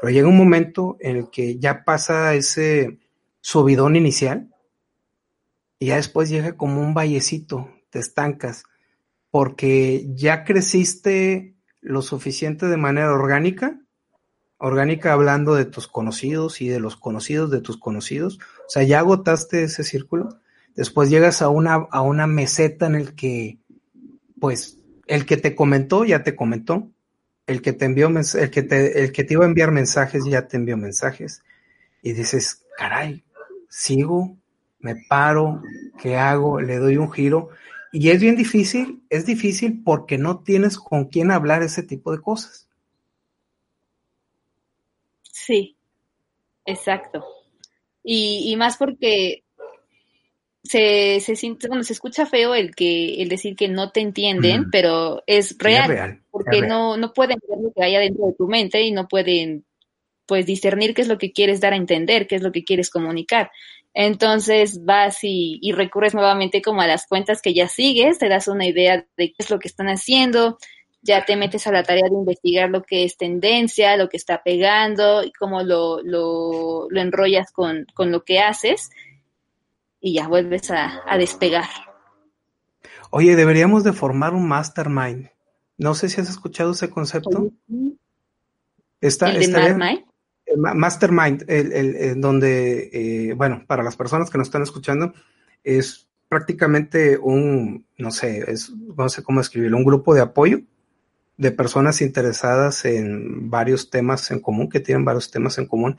[0.00, 2.98] Pero llega un momento en el que ya pasa ese
[3.40, 4.54] subidón inicial
[5.78, 8.64] y ya después llega como un vallecito, te estancas,
[9.30, 13.80] porque ya creciste lo suficiente de manera orgánica
[14.58, 18.38] orgánica hablando de tus conocidos y de los conocidos de tus conocidos.
[18.66, 20.40] O sea, ya agotaste ese círculo.
[20.74, 23.58] Después llegas a una, a una meseta en el que,
[24.38, 26.90] pues, el que te comentó ya te comentó.
[27.46, 30.58] El que te envió, el que el que te iba a enviar mensajes ya te
[30.58, 31.42] envió mensajes.
[32.02, 33.24] Y dices, caray,
[33.68, 34.36] sigo,
[34.80, 35.62] me paro,
[36.00, 36.60] ¿qué hago?
[36.60, 37.50] Le doy un giro.
[37.92, 42.20] Y es bien difícil, es difícil porque no tienes con quién hablar ese tipo de
[42.20, 42.68] cosas.
[45.22, 45.76] Sí,
[46.66, 47.24] exacto.
[48.02, 49.44] Y, y más porque
[50.62, 54.70] se, se siente, bueno, se escucha feo el que, el decir que no te entienden,
[54.70, 58.82] pero es real, porque no, no pueden ver lo que hay dentro de tu mente
[58.82, 59.64] y no pueden
[60.28, 62.90] pues discernir qué es lo que quieres dar a entender, qué es lo que quieres
[62.90, 63.50] comunicar.
[63.94, 68.46] Entonces vas y, y, recurres nuevamente como a las cuentas que ya sigues, te das
[68.46, 70.58] una idea de qué es lo que están haciendo,
[71.02, 74.42] ya te metes a la tarea de investigar lo que es tendencia, lo que está
[74.42, 78.90] pegando y cómo lo, lo, enrollas con, lo que haces
[80.00, 81.68] y ya vuelves a, despegar.
[83.10, 85.30] Oye, deberíamos de formar un mastermind.
[85.78, 87.50] No sé si has escuchado ese concepto.
[89.00, 90.04] Está, ¿El mastermind?
[90.56, 95.12] Mastermind, el, donde, eh, bueno, para las personas que nos están escuchando,
[95.64, 100.60] es prácticamente un, no sé, es, no sé cómo escribirlo, un grupo de apoyo
[101.36, 105.96] de personas interesadas en varios temas en común, que tienen varios temas en común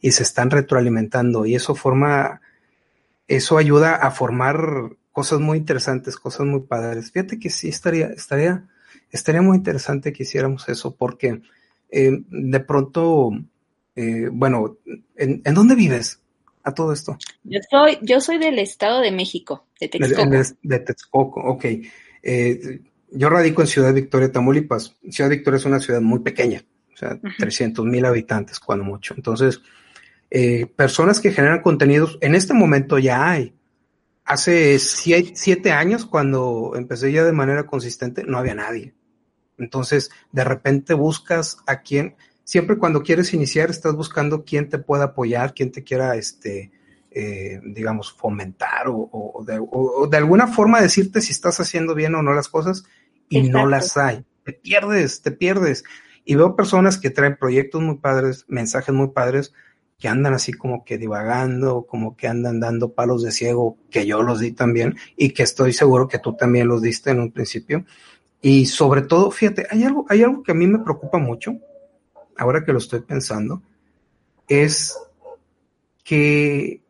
[0.00, 2.40] y se están retroalimentando y eso forma,
[3.26, 7.10] eso ayuda a formar cosas muy interesantes, cosas muy padres.
[7.10, 8.68] Fíjate que sí estaría, estaría,
[9.10, 11.42] estaría muy interesante que hiciéramos eso porque
[11.90, 13.30] eh, de pronto,
[13.96, 14.76] eh, bueno,
[15.16, 16.20] ¿en, dónde vives?
[16.62, 17.16] A todo esto.
[17.44, 20.30] Yo soy, yo soy del Estado de México, de Texcoco.
[20.30, 21.64] De, de Texcoco, ok.
[22.22, 22.80] Eh,
[23.12, 24.96] yo radico en Ciudad Victoria, Tamaulipas.
[25.10, 29.14] Ciudad Victoria es una ciudad muy pequeña, o sea, 300 mil habitantes, cuando mucho.
[29.16, 29.60] Entonces,
[30.30, 33.54] eh, personas que generan contenidos, en este momento ya hay.
[34.24, 38.92] Hace siete, años, cuando empecé ya de manera consistente, no había nadie.
[39.56, 45.06] Entonces, de repente buscas a quien, siempre cuando quieres iniciar, estás buscando quién te pueda
[45.06, 46.70] apoyar, quién te quiera, este,
[47.10, 52.48] eh, digamos, fomentar o, de, alguna forma decirte si estás haciendo bien o no las
[52.48, 52.84] cosas
[53.28, 54.24] y no las hay.
[54.44, 55.82] Te pierdes, te pierdes.
[56.24, 59.52] Y veo personas que traen proyectos muy padres, mensajes muy padres,
[59.98, 64.22] que andan así como que divagando, como que andan dando palos de ciego, que yo
[64.22, 67.84] los di también y que estoy seguro que tú también los diste en un principio.
[68.40, 71.56] Y sobre todo, fíjate, hay algo, hay algo que a mí me preocupa mucho,
[72.38, 73.62] ahora que lo estoy pensando,
[74.48, 74.96] es
[76.04, 76.82] que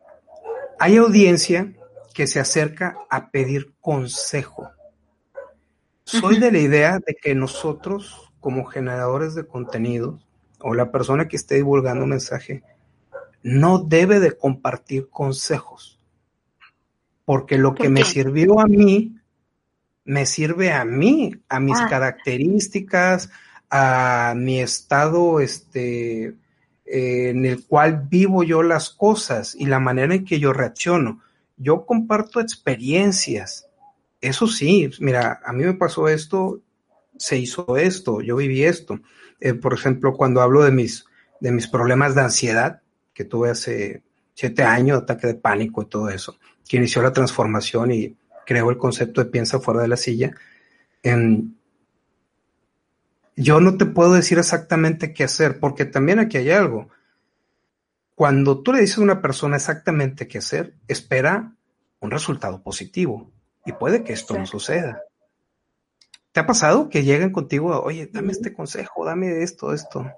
[0.79, 1.73] hay audiencia
[2.13, 4.69] que se acerca a pedir consejo.
[6.03, 10.27] Soy de la idea de que nosotros, como generadores de contenidos,
[10.59, 12.63] o la persona que esté divulgando un mensaje,
[13.43, 15.99] no debe de compartir consejos.
[17.25, 19.17] Porque lo que me sirvió a mí,
[20.05, 21.87] me sirve a mí, a mis ah.
[21.89, 23.29] características,
[23.69, 26.35] a mi estado, este,
[26.85, 31.21] eh, en el cual vivo yo las cosas y la manera en que yo reacciono.
[31.57, 33.67] Yo comparto experiencias.
[34.21, 36.61] Eso sí, mira, a mí me pasó esto,
[37.17, 38.99] se hizo esto, yo viví esto.
[39.39, 41.05] Eh, por ejemplo, cuando hablo de mis,
[41.39, 42.81] de mis problemas de ansiedad,
[43.13, 44.03] que tuve hace
[44.33, 46.37] siete años, ataque de pánico y todo eso,
[46.67, 48.15] que inició la transformación y
[48.45, 50.31] creó el concepto de piensa fuera de la silla.
[51.03, 51.57] En,
[53.37, 56.89] yo no te puedo decir exactamente qué hacer, porque también aquí hay algo.
[58.15, 61.53] Cuando tú le dices a una persona exactamente qué hacer, espera
[61.99, 63.31] un resultado positivo
[63.63, 65.03] y puede que esto no suceda.
[66.31, 70.11] ¿Te ha pasado que lleguen contigo, oye, dame este consejo, dame esto, esto?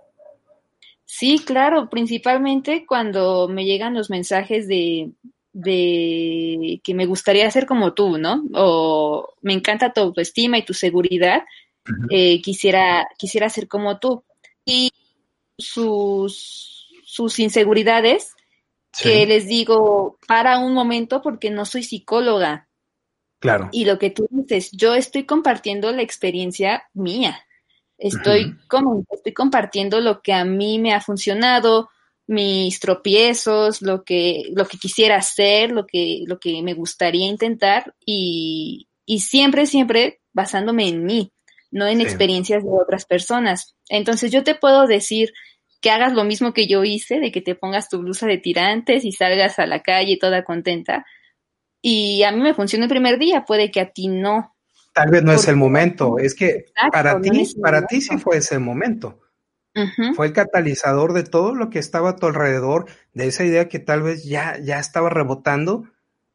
[1.03, 5.11] Sí, claro, principalmente cuando me llegan los mensajes de,
[5.51, 8.45] de que me gustaría ser como tú, ¿no?
[8.53, 11.43] O me encanta tu autoestima y tu seguridad,
[12.09, 14.23] eh, quisiera, quisiera ser como tú.
[14.65, 14.91] Y
[15.57, 18.33] sus, sus inseguridades,
[19.01, 22.67] que les digo, para un momento porque no soy psicóloga.
[23.39, 23.69] Claro.
[23.71, 27.45] Y lo que tú dices, yo estoy compartiendo la experiencia mía.
[27.97, 31.89] Estoy, como, estoy compartiendo lo que a mí me ha funcionado,
[32.27, 37.95] mis tropiezos, lo que, lo que quisiera hacer, lo que, lo que me gustaría intentar
[38.05, 41.31] y, y siempre, siempre basándome en mí,
[41.71, 43.75] no en experiencias de otras personas.
[43.89, 45.31] Entonces yo te puedo decir
[45.81, 49.05] que hagas lo mismo que yo hice, de que te pongas tu blusa de tirantes
[49.05, 51.05] y salgas a la calle toda contenta.
[51.81, 54.55] Y a mí me funciona el primer día, puede que a ti no,
[54.93, 57.29] Tal vez no es el momento, es que para ti,
[57.61, 59.19] para ti sí fue ese momento.
[60.13, 63.79] Fue el catalizador de todo lo que estaba a tu alrededor, de esa idea que
[63.79, 65.85] tal vez ya, ya estaba rebotando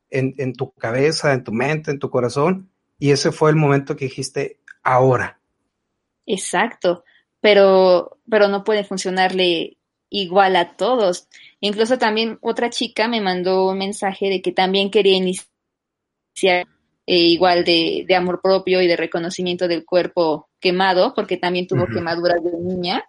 [0.08, 3.96] en, en tu cabeza, en tu mente, en tu corazón, y ese fue el momento
[3.96, 5.40] que dijiste ahora.
[6.26, 7.04] Exacto,
[7.40, 9.78] pero, pero no puede funcionarle
[10.10, 11.28] igual a todos.
[11.60, 16.66] Incluso también otra chica me mandó un mensaje de que también quería iniciar
[17.06, 21.86] eh, igual de, de, amor propio y de reconocimiento del cuerpo quemado, porque también tuvo
[21.86, 23.04] quemaduras de niña.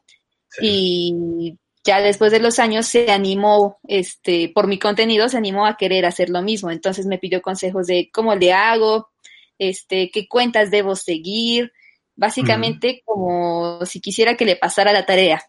[0.61, 5.77] Y ya después de los años se animó, este, por mi contenido, se animó a
[5.77, 6.71] querer hacer lo mismo.
[6.71, 9.09] Entonces me pidió consejos de cómo le hago,
[9.57, 11.71] este, qué cuentas debo seguir,
[12.15, 15.43] básicamente como si quisiera que le pasara la tarea.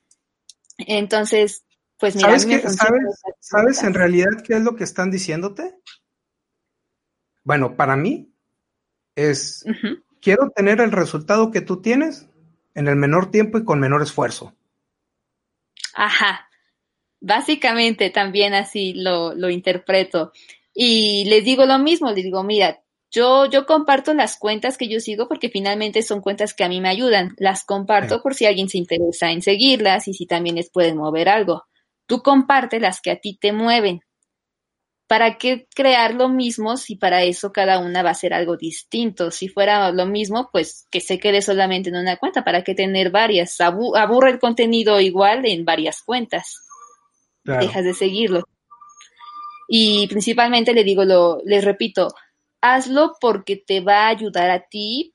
[0.78, 1.64] Entonces,
[1.98, 5.74] pues mira, ¿Sabes, ¿sabes, ¿sabes en realidad qué es lo que están diciéndote?
[7.44, 8.32] Bueno, para mí,
[9.14, 9.64] es,
[10.20, 12.28] quiero tener el resultado que tú tienes
[12.74, 14.54] en el menor tiempo y con menor esfuerzo.
[15.94, 16.48] Ajá,
[17.20, 20.32] básicamente también así lo, lo interpreto.
[20.74, 22.82] Y les digo lo mismo, les digo, mira,
[23.16, 26.80] yo, yo comparto las cuentas que yo sigo porque finalmente son cuentas que a mí
[26.80, 27.34] me ayudan.
[27.38, 31.28] Las comparto por si alguien se interesa en seguirlas y si también les pueden mover
[31.28, 31.64] algo.
[32.06, 34.02] Tú comparte las que a ti te mueven.
[35.06, 39.30] ¿para qué crear lo mismo si para eso cada una va a ser algo distinto?
[39.30, 43.10] Si fuera lo mismo, pues que se quede solamente en una cuenta, ¿para qué tener
[43.10, 43.60] varias?
[43.60, 46.62] aburre el contenido igual en varias cuentas.
[47.44, 48.48] Dejas de seguirlo.
[49.68, 52.08] Y principalmente le digo, lo, les repito,
[52.74, 55.14] hazlo porque te va a ayudar a ti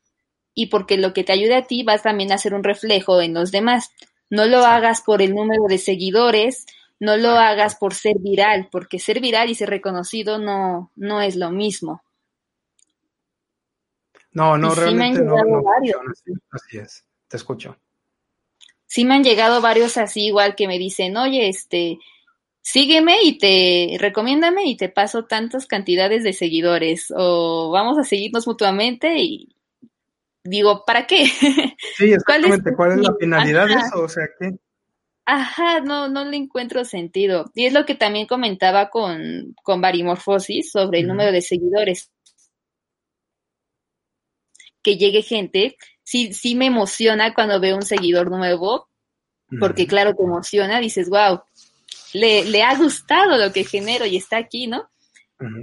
[0.53, 3.33] y porque lo que te ayude a ti va también a ser un reflejo en
[3.33, 3.91] los demás.
[4.29, 6.65] No lo hagas por el número de seguidores,
[6.99, 11.35] no lo hagas por ser viral, porque ser viral y ser reconocido no, no es
[11.35, 12.03] lo mismo.
[14.33, 15.97] No, no, realmente sí me han llegado varios.
[16.51, 17.75] Así, es, te escucho.
[18.85, 21.97] Sí me han llegado varios así, igual que me dicen, oye, este,
[22.61, 28.47] sígueme y te, recomiéndame y te paso tantas cantidades de seguidores, o vamos a seguirnos
[28.47, 29.55] mutuamente y
[30.43, 31.25] digo, ¿para qué?
[31.97, 34.01] Sí, exactamente, ¿cuál es, la finalidad de eso?
[34.01, 34.51] O sea, ¿qué?
[35.25, 37.51] Ajá, no, no le encuentro sentido.
[37.53, 42.11] Y es lo que también comentaba con, con Barimorfosis sobre el número de seguidores.
[44.81, 48.89] Que llegue gente, sí, sí me emociona cuando veo un seguidor nuevo,
[49.59, 51.41] porque claro, te emociona, dices, wow,
[52.13, 54.89] le, le ha gustado lo que genero y está aquí, ¿no?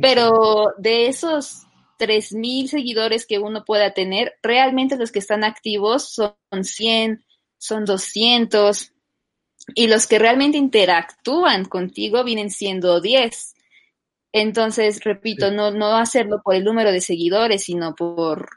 [0.03, 1.63] Pero de esos
[2.01, 6.35] 3.000 seguidores que uno pueda tener, realmente los que están activos son
[6.65, 7.25] 100,
[7.59, 8.93] son 200,
[9.75, 13.55] y los que realmente interactúan contigo vienen siendo 10.
[14.33, 18.49] Entonces, repito, no, no hacerlo por el número de seguidores, sino por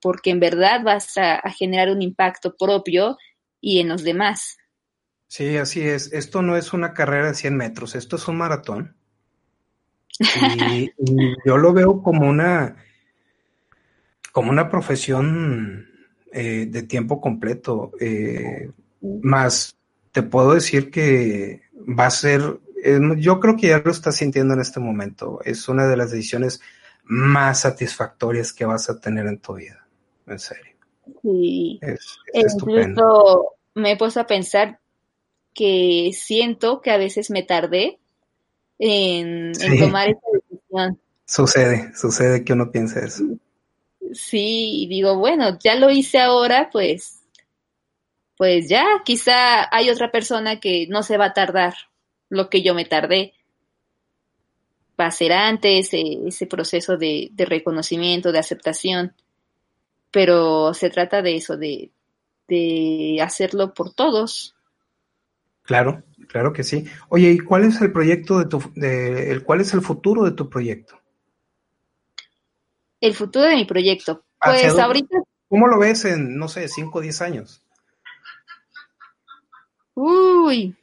[0.00, 3.16] porque en verdad vas a, generar un impacto propio
[3.60, 4.57] y en los demás.
[5.28, 6.12] Sí, así es.
[6.12, 8.96] Esto no es una carrera de 100 metros, esto es un maratón.
[10.18, 10.90] Y,
[11.44, 12.76] yo lo veo como una,
[14.32, 15.86] como una profesión
[16.32, 18.70] eh, de tiempo completo, eh,
[19.22, 19.76] más
[20.10, 22.58] te puedo decir que va a ser,
[23.18, 26.60] yo creo que ya lo estás sintiendo en este momento, es una de las decisiones
[27.04, 29.86] más satisfactorias que vas a tener en tu vida,
[30.26, 30.74] en serio.
[31.22, 31.78] Sí.
[31.82, 34.80] Es, Incluso me he puesto a pensar
[35.58, 37.98] que siento que a veces me tardé
[38.78, 41.00] en, tomar esa decisión.
[41.24, 43.24] Sucede, sucede que uno piense eso.
[44.12, 47.18] Sí, y digo, bueno, ya lo hice ahora, pues
[48.36, 51.74] pues ya, quizá hay otra persona que no se va a tardar
[52.28, 53.34] lo que yo me tardé.
[54.98, 59.12] Va a ser antes ese proceso de, reconocimiento, de aceptación,
[60.12, 61.90] pero se trata de eso, de,
[62.46, 64.54] de hacerlo por todos.
[65.68, 66.86] Claro, claro que sí.
[67.10, 70.30] Oye, ¿y cuál es el proyecto de tu, de, el, cuál es el futuro de
[70.30, 70.98] tu proyecto?
[73.02, 74.24] El futuro de mi proyecto.
[74.42, 75.18] Pues ahorita.
[75.46, 77.62] ¿Cómo lo ves en, no sé, 5 o 10 años?
[79.92, 80.74] Uy,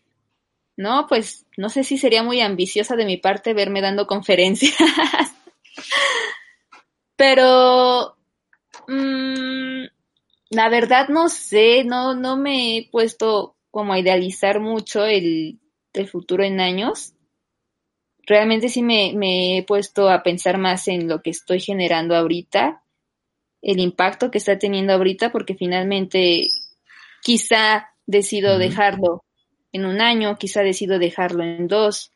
[0.77, 4.75] no, pues no sé si sería muy ambiciosa de mi parte verme dando conferencias.
[7.15, 8.17] Pero
[8.88, 9.86] mmm,
[10.51, 15.59] la verdad no sé, no, no me he puesto como a idealizar mucho el,
[15.91, 17.13] el futuro en años.
[18.26, 22.82] Realmente sí me, me, he puesto a pensar más en lo que estoy generando ahorita,
[23.61, 26.47] el impacto que está teniendo ahorita, porque finalmente
[27.21, 29.26] quizá decido dejarlo
[29.73, 32.13] en un año, quizá decido dejarlo en dos,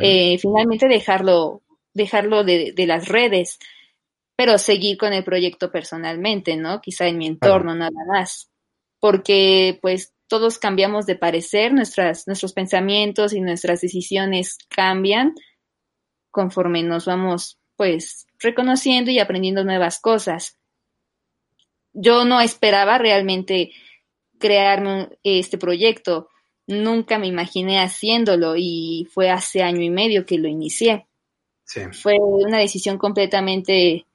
[0.00, 1.62] eh, finalmente dejarlo,
[1.94, 3.58] dejarlo de, de, las redes,
[4.36, 6.80] pero seguir con el proyecto personalmente, ¿no?
[6.80, 8.52] Quizá en mi entorno nada más,
[9.00, 15.34] porque pues todos cambiamos de parecer, nuestras, nuestros pensamientos y nuestras decisiones cambian
[16.30, 20.56] conforme nos vamos pues reconociendo y aprendiendo nuevas cosas.
[21.92, 23.72] Yo no esperaba realmente
[24.38, 26.30] crearme este proyecto.
[26.66, 31.08] Nunca me imaginé haciéndolo y fue hace año y medio que lo inicié.
[31.92, 34.06] Fue una decisión completamente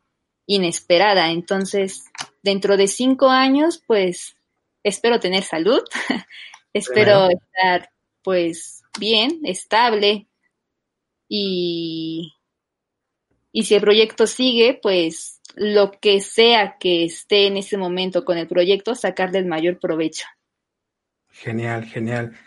[0.48, 1.30] inesperada.
[1.30, 2.06] Entonces,
[2.42, 4.37] dentro de cinco años, pues
[4.84, 5.82] espero tener salud,
[6.74, 7.90] espero estar
[8.24, 10.28] pues bien, estable
[11.30, 12.34] y,
[13.52, 18.38] y si el proyecto sigue, pues lo que sea que esté en ese momento con
[18.38, 20.26] el proyecto, sacarle el mayor provecho.
[21.30, 22.38] Genial, genial.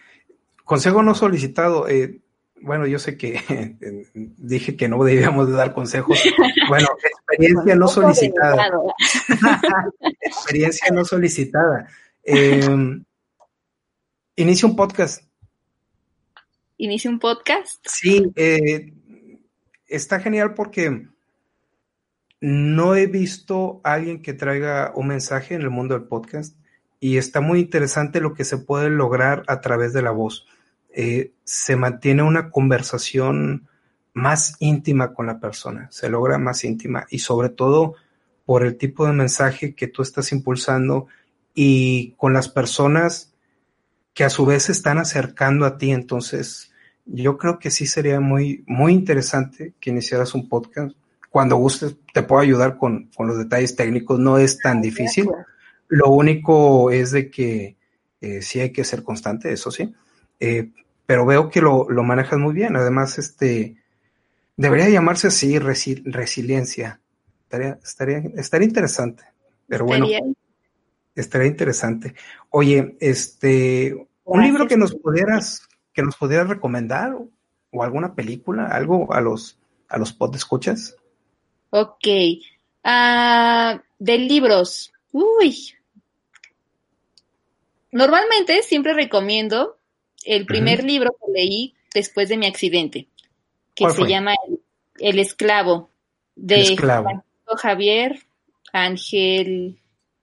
[0.65, 1.89] Consejo no solicitado.
[1.89, 2.21] Eh,
[2.63, 3.41] bueno, yo sé que
[4.15, 6.19] dije que no debíamos de dar consejos.
[6.69, 8.71] Bueno, experiencia no solicitada.
[10.21, 11.89] experiencia no solicitada.
[12.23, 12.61] Eh,
[14.37, 15.25] inicia un podcast.
[16.77, 17.85] ¿Inicia un podcast?
[17.87, 18.93] Sí, eh,
[19.87, 21.09] está genial porque
[22.41, 26.57] no he visto a alguien que traiga un mensaje en el mundo del podcast
[26.99, 30.47] y está muy interesante lo que se puede lograr a través de la voz.
[30.91, 33.69] Eh, se mantiene una conversación
[34.13, 37.95] más íntima con la persona, se logra más íntima y sobre todo
[38.45, 41.07] por el tipo de mensaje que tú estás impulsando
[41.55, 43.33] y con las personas
[44.15, 45.91] que a su vez se están acercando a ti.
[45.91, 46.73] Entonces,
[47.05, 50.95] yo creo que sí sería muy, muy interesante que iniciaras un podcast
[51.31, 55.29] cuando gustes te puedo ayudar con, los detalles técnicos, no es tan difícil.
[55.89, 57.77] Lo único es de que
[58.21, 59.95] eh, sí hay que ser constante, eso sí.
[60.41, 60.71] Eh,
[61.07, 62.77] pero veo que lo, manejas muy bien.
[62.77, 63.77] Además, este
[64.57, 67.01] debería llamarse así resiliencia.
[67.45, 69.25] Estaría, estaría, estaría interesante.
[69.69, 70.35] Pero bueno, estaría
[71.17, 72.15] interesante.
[72.51, 79.13] Oye, este, un libro que nos pudieras, que nos pudieras recomendar o, alguna película, algo
[79.13, 79.59] a los
[79.89, 80.97] a los pod escuchas.
[81.71, 82.07] Ok.
[82.85, 84.93] Ah, de libros.
[85.13, 85.75] Uy.
[87.93, 89.79] Normalmente siempre recomiendo
[90.25, 93.09] el primer libro que leí después de mi accidente,
[93.75, 94.35] que se llama
[94.99, 95.91] El, Esclavo,
[96.37, 96.77] de
[97.57, 98.21] Javier
[98.73, 99.80] Ángel,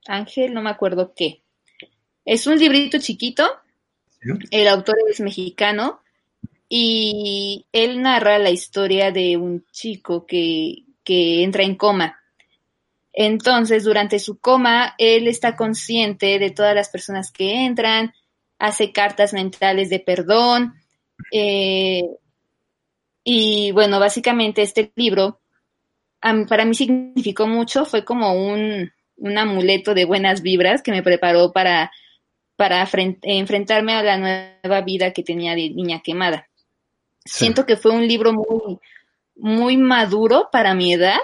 [0.08, 1.42] Ángel, no me acuerdo qué.
[2.26, 3.48] Es un librito chiquito,
[4.52, 6.02] el autor es mexicano
[6.68, 12.20] y él narra la historia de un chico que que entra en coma.
[13.14, 18.14] Entonces, durante su coma, él está consciente de todas las personas que entran,
[18.60, 20.74] hace cartas mentales de perdón.
[21.32, 22.04] Eh,
[23.24, 25.40] y bueno, básicamente este libro
[26.20, 28.92] para mí significó mucho, fue como un,
[29.38, 31.92] amuleto de buenas vibras que me preparó para,
[32.56, 32.88] para
[33.24, 36.48] enfrentarme a la nueva vida que tenía de niña quemada.
[37.26, 38.80] Siento que fue un libro muy,
[39.36, 41.20] muy maduro para mi edad,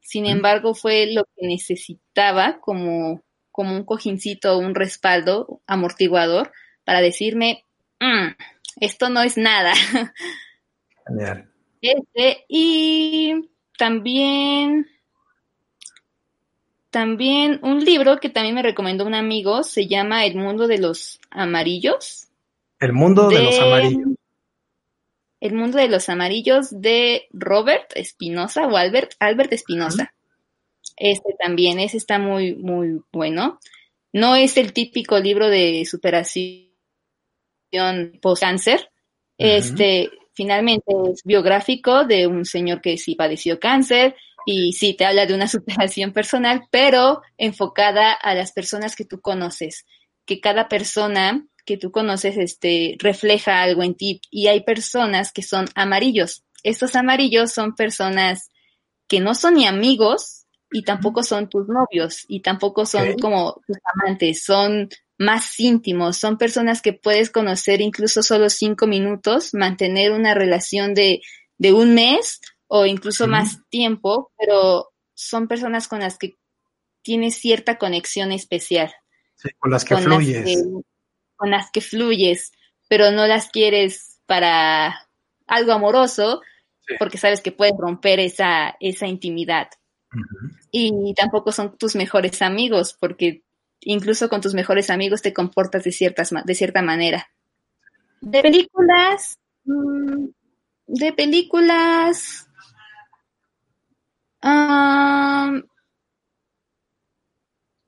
[0.00, 6.52] sin embargo fue lo que necesitaba como, como un cojincito, un respaldo amortiguador
[6.84, 7.64] para decirme,
[8.00, 8.28] mm,
[8.80, 9.72] esto no es nada.
[11.82, 14.86] Este, y también,
[16.92, 21.18] también un libro que también me recomendó un amigo, se llama El mundo de los
[21.30, 22.28] amarillos.
[22.78, 24.08] El mundo de los amarillos.
[25.40, 30.12] El mundo de los amarillos de Robert Espinosa o Albert, Albert Espinosa.
[30.96, 33.58] Este también, ese está muy, muy bueno.
[34.12, 36.68] No es el típico libro de superación
[38.20, 38.90] post-cáncer.
[39.38, 44.14] Este, finalmente es biográfico de un señor que sí padeció cáncer
[44.46, 49.20] y sí te habla de una superación personal, pero enfocada a las personas que tú
[49.20, 49.86] conoces,
[50.24, 54.20] que cada persona que tú conoces este, refleja algo en ti.
[54.30, 56.44] Y hay personas que son amarillos.
[56.62, 58.50] Estos amarillos son personas
[59.08, 63.76] que no son ni amigos y tampoco son tus novios y tampoco son como tus
[63.94, 64.88] amantes, son
[65.18, 71.20] más íntimos, son personas que puedes conocer incluso solo cinco minutos, mantener una relación de,
[71.58, 72.40] de un mes
[72.74, 76.38] o incluso más tiempo, pero son personas con las que
[77.02, 78.90] tienes cierta conexión especial.
[79.34, 80.64] Sí, con las que fluyes.
[81.36, 82.50] con las que fluyes,
[82.88, 85.06] pero no las quieres para
[85.46, 86.40] algo amoroso,
[86.98, 89.68] porque sabes que puedes romper esa, esa intimidad.
[90.70, 93.42] Y tampoco son tus mejores amigos, porque
[93.80, 97.28] incluso con tus mejores amigos te comportas de, ciertas, de cierta manera.
[98.22, 100.28] De películas, mm,
[100.86, 102.48] de películas,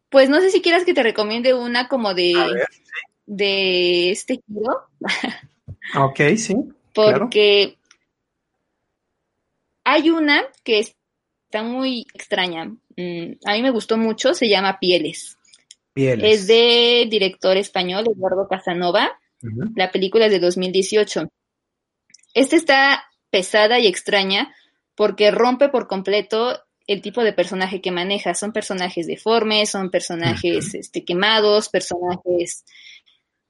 [0.08, 2.34] pues no sé si quieras que te recomiende una como de,
[3.26, 4.86] de este giro.
[5.96, 6.54] Ok, sí.
[6.94, 7.76] Porque
[9.82, 12.66] hay una que está muy extraña.
[12.96, 15.36] Mm, a mí me gustó mucho, se llama Pieles.
[15.92, 16.40] Pieles.
[16.40, 19.18] Es de director español, Eduardo Casanova.
[19.74, 21.28] La película es de 2018.
[22.32, 24.54] Esta está pesada y extraña
[24.94, 28.34] porque rompe por completo el tipo de personaje que maneja.
[28.34, 32.64] Son personajes deformes, son personajes este, quemados, personajes,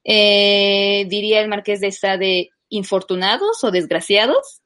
[0.03, 4.61] eh, diría el marqués de Sade, infortunados o desgraciados,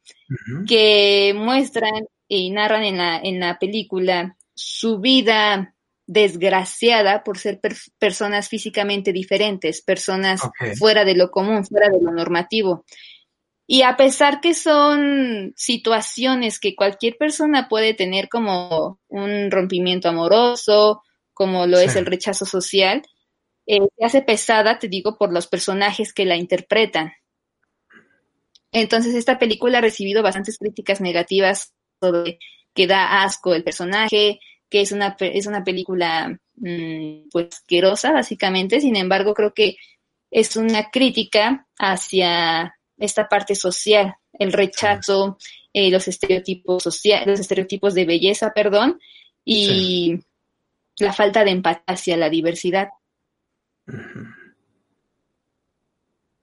[0.68, 5.76] que muestran y narran en la, en la película su vida
[6.06, 7.60] desgraciada por ser
[8.00, 10.42] personas físicamente diferentes, personas
[10.78, 12.84] fuera de lo común, fuera de lo normativo.
[13.72, 21.04] Y a pesar que son situaciones que cualquier persona puede tener como un rompimiento amoroso,
[21.36, 23.04] como lo es el rechazo social,
[23.68, 27.14] eh, se hace pesada, te digo, por los personajes que la interpretan.
[28.72, 32.40] Entonces, esta película ha recibido bastantes críticas negativas sobre
[32.74, 38.82] que da asco el personaje, que es una, es una película mm, pues asquerosa, básicamente.
[38.82, 39.76] Sin embargo, creo que
[40.32, 45.38] es una crítica hacia esta parte social, el rechazo,
[45.74, 49.00] eh, los estereotipos sociales, los estereotipos de belleza, perdón,
[49.43, 50.20] y
[50.97, 52.89] la falta de empatía hacia la diversidad.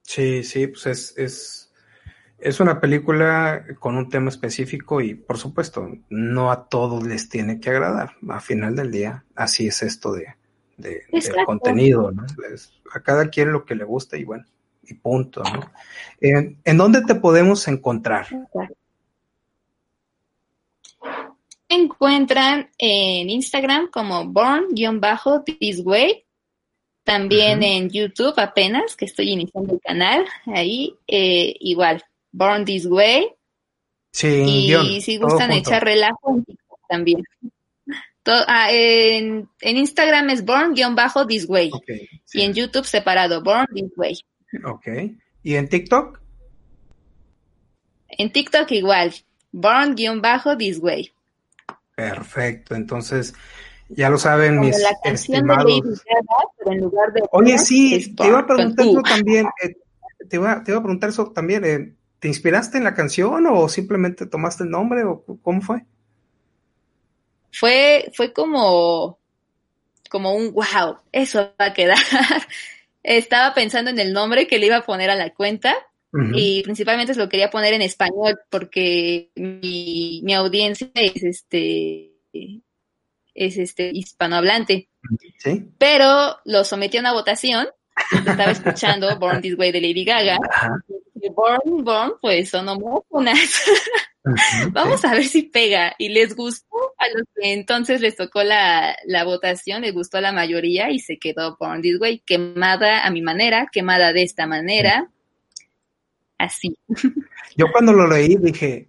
[0.02, 1.72] Sí, sí, pues es, es,
[2.38, 7.60] es una película con un tema específico y por supuesto, no a todos les tiene
[7.60, 8.12] que agradar.
[8.28, 10.34] A final del día, así es esto de,
[10.76, 12.24] de del contenido, ¿no?
[12.92, 14.46] a cada quien lo que le gusta y bueno
[14.88, 15.70] y punto, ¿no?
[16.20, 18.26] ¿En dónde te podemos encontrar?
[21.68, 26.24] encuentran en Instagram como born-this way.
[27.04, 30.26] También en YouTube apenas, que estoy iniciando el canal.
[30.46, 33.28] Ahí eh, igual, Born This Way.
[34.10, 36.42] Sí, y si gustan echar relajo
[36.88, 37.22] también.
[38.24, 41.70] Ah, en, Instagram es born-this way.
[42.32, 44.18] Y en YouTube separado, born this way.
[44.64, 44.88] Ok.
[45.42, 46.20] ¿Y en TikTok?
[48.08, 49.14] En TikTok igual,
[49.52, 51.12] born-this way.
[51.94, 53.34] Perfecto, entonces
[53.88, 55.80] ya lo saben mis estimados.
[57.30, 59.76] Oye, sí, te iba a preguntar eso también, eh,
[60.28, 64.64] te, iba, a preguntar eso también, eh, ¿te inspiraste en la canción o simplemente tomaste
[64.64, 65.84] el nombre o cómo fue?
[67.52, 69.18] Fue, fue como,
[70.10, 71.98] como un wow, eso va a quedar.
[73.06, 75.76] Estaba pensando en el nombre que le iba a poner a la cuenta
[76.34, 82.12] y principalmente se lo quería poner en español porque mi, mi audiencia es este
[83.34, 84.88] es este hispanohablante.
[85.38, 85.68] ¿Sí?
[85.78, 87.68] Pero lo sometí a una votación.
[88.10, 90.38] Estaba escuchando Born This Way de Lady Gaga.
[91.30, 93.38] Born, Born, pues son homófonas.
[94.72, 95.94] Vamos a ver si pega.
[95.98, 100.22] Y les gustó a los que entonces les tocó la, la votación, les gustó a
[100.22, 104.46] la mayoría y se quedó Born This Way, quemada a mi manera, quemada de esta
[104.46, 105.10] manera
[106.38, 106.76] así.
[107.56, 108.88] Yo cuando lo leí dije,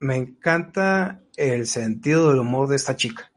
[0.00, 3.30] me encanta el sentido del humor de esta chica.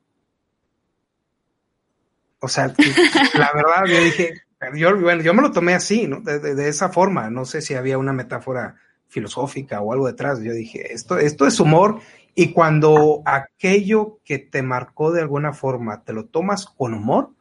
[2.39, 2.67] O sea,
[3.33, 4.43] la verdad, yo dije,
[4.75, 6.21] yo, bueno, yo me lo tomé así, ¿no?
[6.21, 7.29] De, esa forma.
[7.29, 8.75] No sé si había una metáfora
[9.07, 10.41] filosófica o algo detrás.
[10.41, 11.99] Yo dije, esto, esto es humor
[12.35, 17.31] y cuando aquello que te marcó de alguna forma te lo tomas con humor,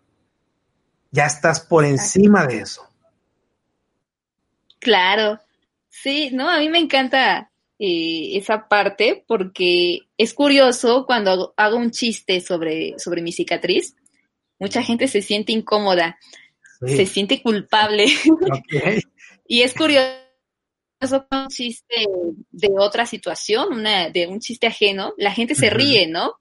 [1.10, 2.88] ya estás por encima de eso.
[4.78, 5.40] Claro,
[6.02, 11.90] Sí, no, a mí me encanta eh, esa parte porque es curioso cuando hago un
[11.90, 13.96] chiste sobre, sobre mi cicatriz,
[14.58, 16.18] mucha gente se siente incómoda.
[16.80, 18.06] Se siente culpable.
[19.46, 20.16] y es curioso
[21.30, 22.06] un chiste
[22.50, 26.34] de otra situación, una, de un chiste ajeno, la gente se ríe, ¿no?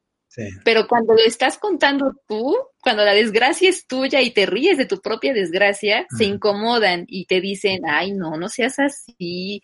[0.64, 4.86] Pero cuando lo estás contando tú, cuando la desgracia es tuya y te ríes de
[4.86, 9.62] tu propia desgracia, se incomodan y te dicen, ay, no, no seas así,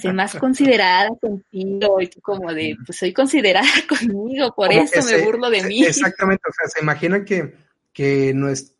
[0.00, 2.00] sé más considerada contigo.
[2.00, 5.84] Y tú como de, pues soy considerada conmigo, por eso me burlo de mí.
[5.84, 7.54] Exactamente, o sea, se imagina que,
[7.92, 8.73] que, no es,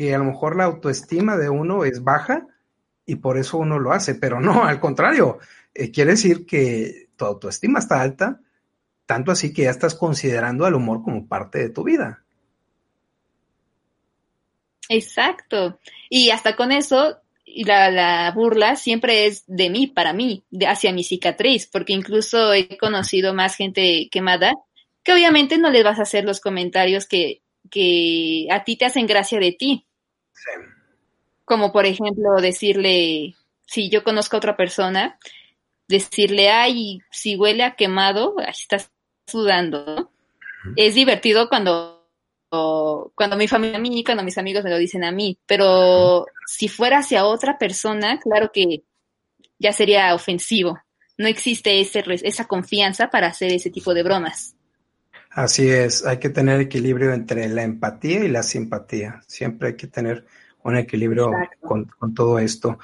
[0.00, 2.46] que a lo mejor la autoestima de uno es baja
[3.04, 5.40] y por eso uno lo hace, pero no, al contrario,
[5.74, 8.40] eh, quiere decir que tu autoestima está alta
[9.04, 12.24] tanto así que ya estás considerando al humor como parte de tu vida.
[14.88, 15.78] Exacto.
[16.08, 20.94] Y hasta con eso, la, la, burla siempre es de mí, para mí, de, hacia
[20.94, 24.54] mi cicatriz, porque incluso he conocido más gente quemada
[25.02, 29.06] que obviamente no le vas a hacer los comentarios que, que a ti te hacen
[29.06, 29.86] gracia de ti.
[30.44, 30.60] Sí.
[31.44, 33.34] Como por ejemplo decirle,
[33.66, 35.18] si yo conozco a otra persona,
[35.88, 38.90] decirle, ay, si huele a quemado, ahí estás
[39.26, 40.10] sudando.
[40.76, 42.08] Es divertido cuando,
[42.48, 46.68] cuando mi familia a mí, cuando mis amigos me lo dicen a mí, pero si
[46.68, 48.84] fuera hacia otra persona, claro que
[49.58, 50.78] ya sería ofensivo.
[51.18, 54.56] No existe ese, esa confianza para hacer ese tipo de bromas.
[55.30, 59.22] Así es, hay que tener equilibrio entre la empatía y la simpatía.
[59.28, 60.26] Siempre hay que tener
[60.64, 62.78] un equilibrio con, con, todo esto.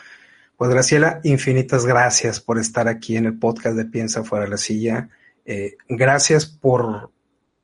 [0.56, 4.56] Pues Graciela, infinitas gracias por estar aquí en el podcast de Piensa fuera de la
[4.58, 5.08] silla.
[5.44, 7.10] Eh, gracias por,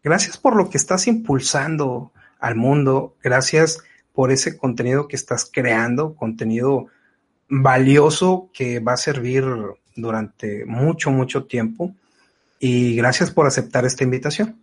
[0.02, 3.78] gracias por lo que estás impulsando al mundo, gracias
[4.12, 6.88] por ese contenido que estás creando, contenido
[7.48, 9.44] valioso que va a servir
[9.94, 11.94] durante mucho, mucho tiempo.
[12.58, 14.61] Y gracias por aceptar esta invitación.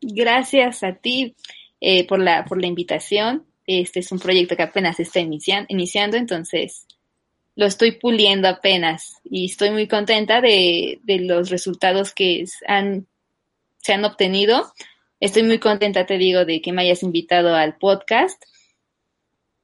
[0.00, 1.34] Gracias a ti
[1.80, 3.46] eh, por, la, por la invitación.
[3.66, 6.86] Este es un proyecto que apenas está iniciando, entonces
[7.56, 14.72] lo estoy puliendo apenas y estoy muy contenta de, los resultados que se han obtenido.
[15.18, 18.42] Estoy muy contenta, te digo, de que me hayas invitado al podcast.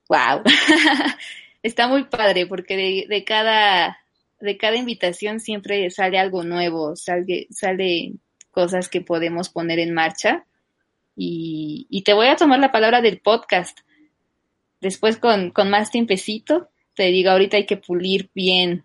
[0.09, 0.43] ¡Wow!
[1.63, 3.99] Está muy padre porque de, cada,
[4.41, 8.15] de cada invitación siempre sale algo nuevo, sale, sale
[8.53, 10.45] cosas que podemos poner en marcha.
[11.17, 13.81] Y, y te voy a tomar la palabra del podcast.
[14.81, 18.85] Después con, con más tiempecito te digo, ahorita hay que pulir bien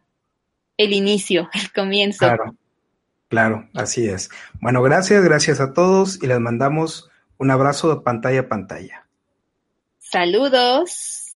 [0.78, 2.20] el inicio, el comienzo.
[2.20, 2.55] Claro,
[3.28, 4.30] claro, así es.
[4.61, 9.07] Bueno, gracias, gracias a todos y les mandamos un abrazo de pantalla a pantalla.
[9.99, 11.18] Saludos.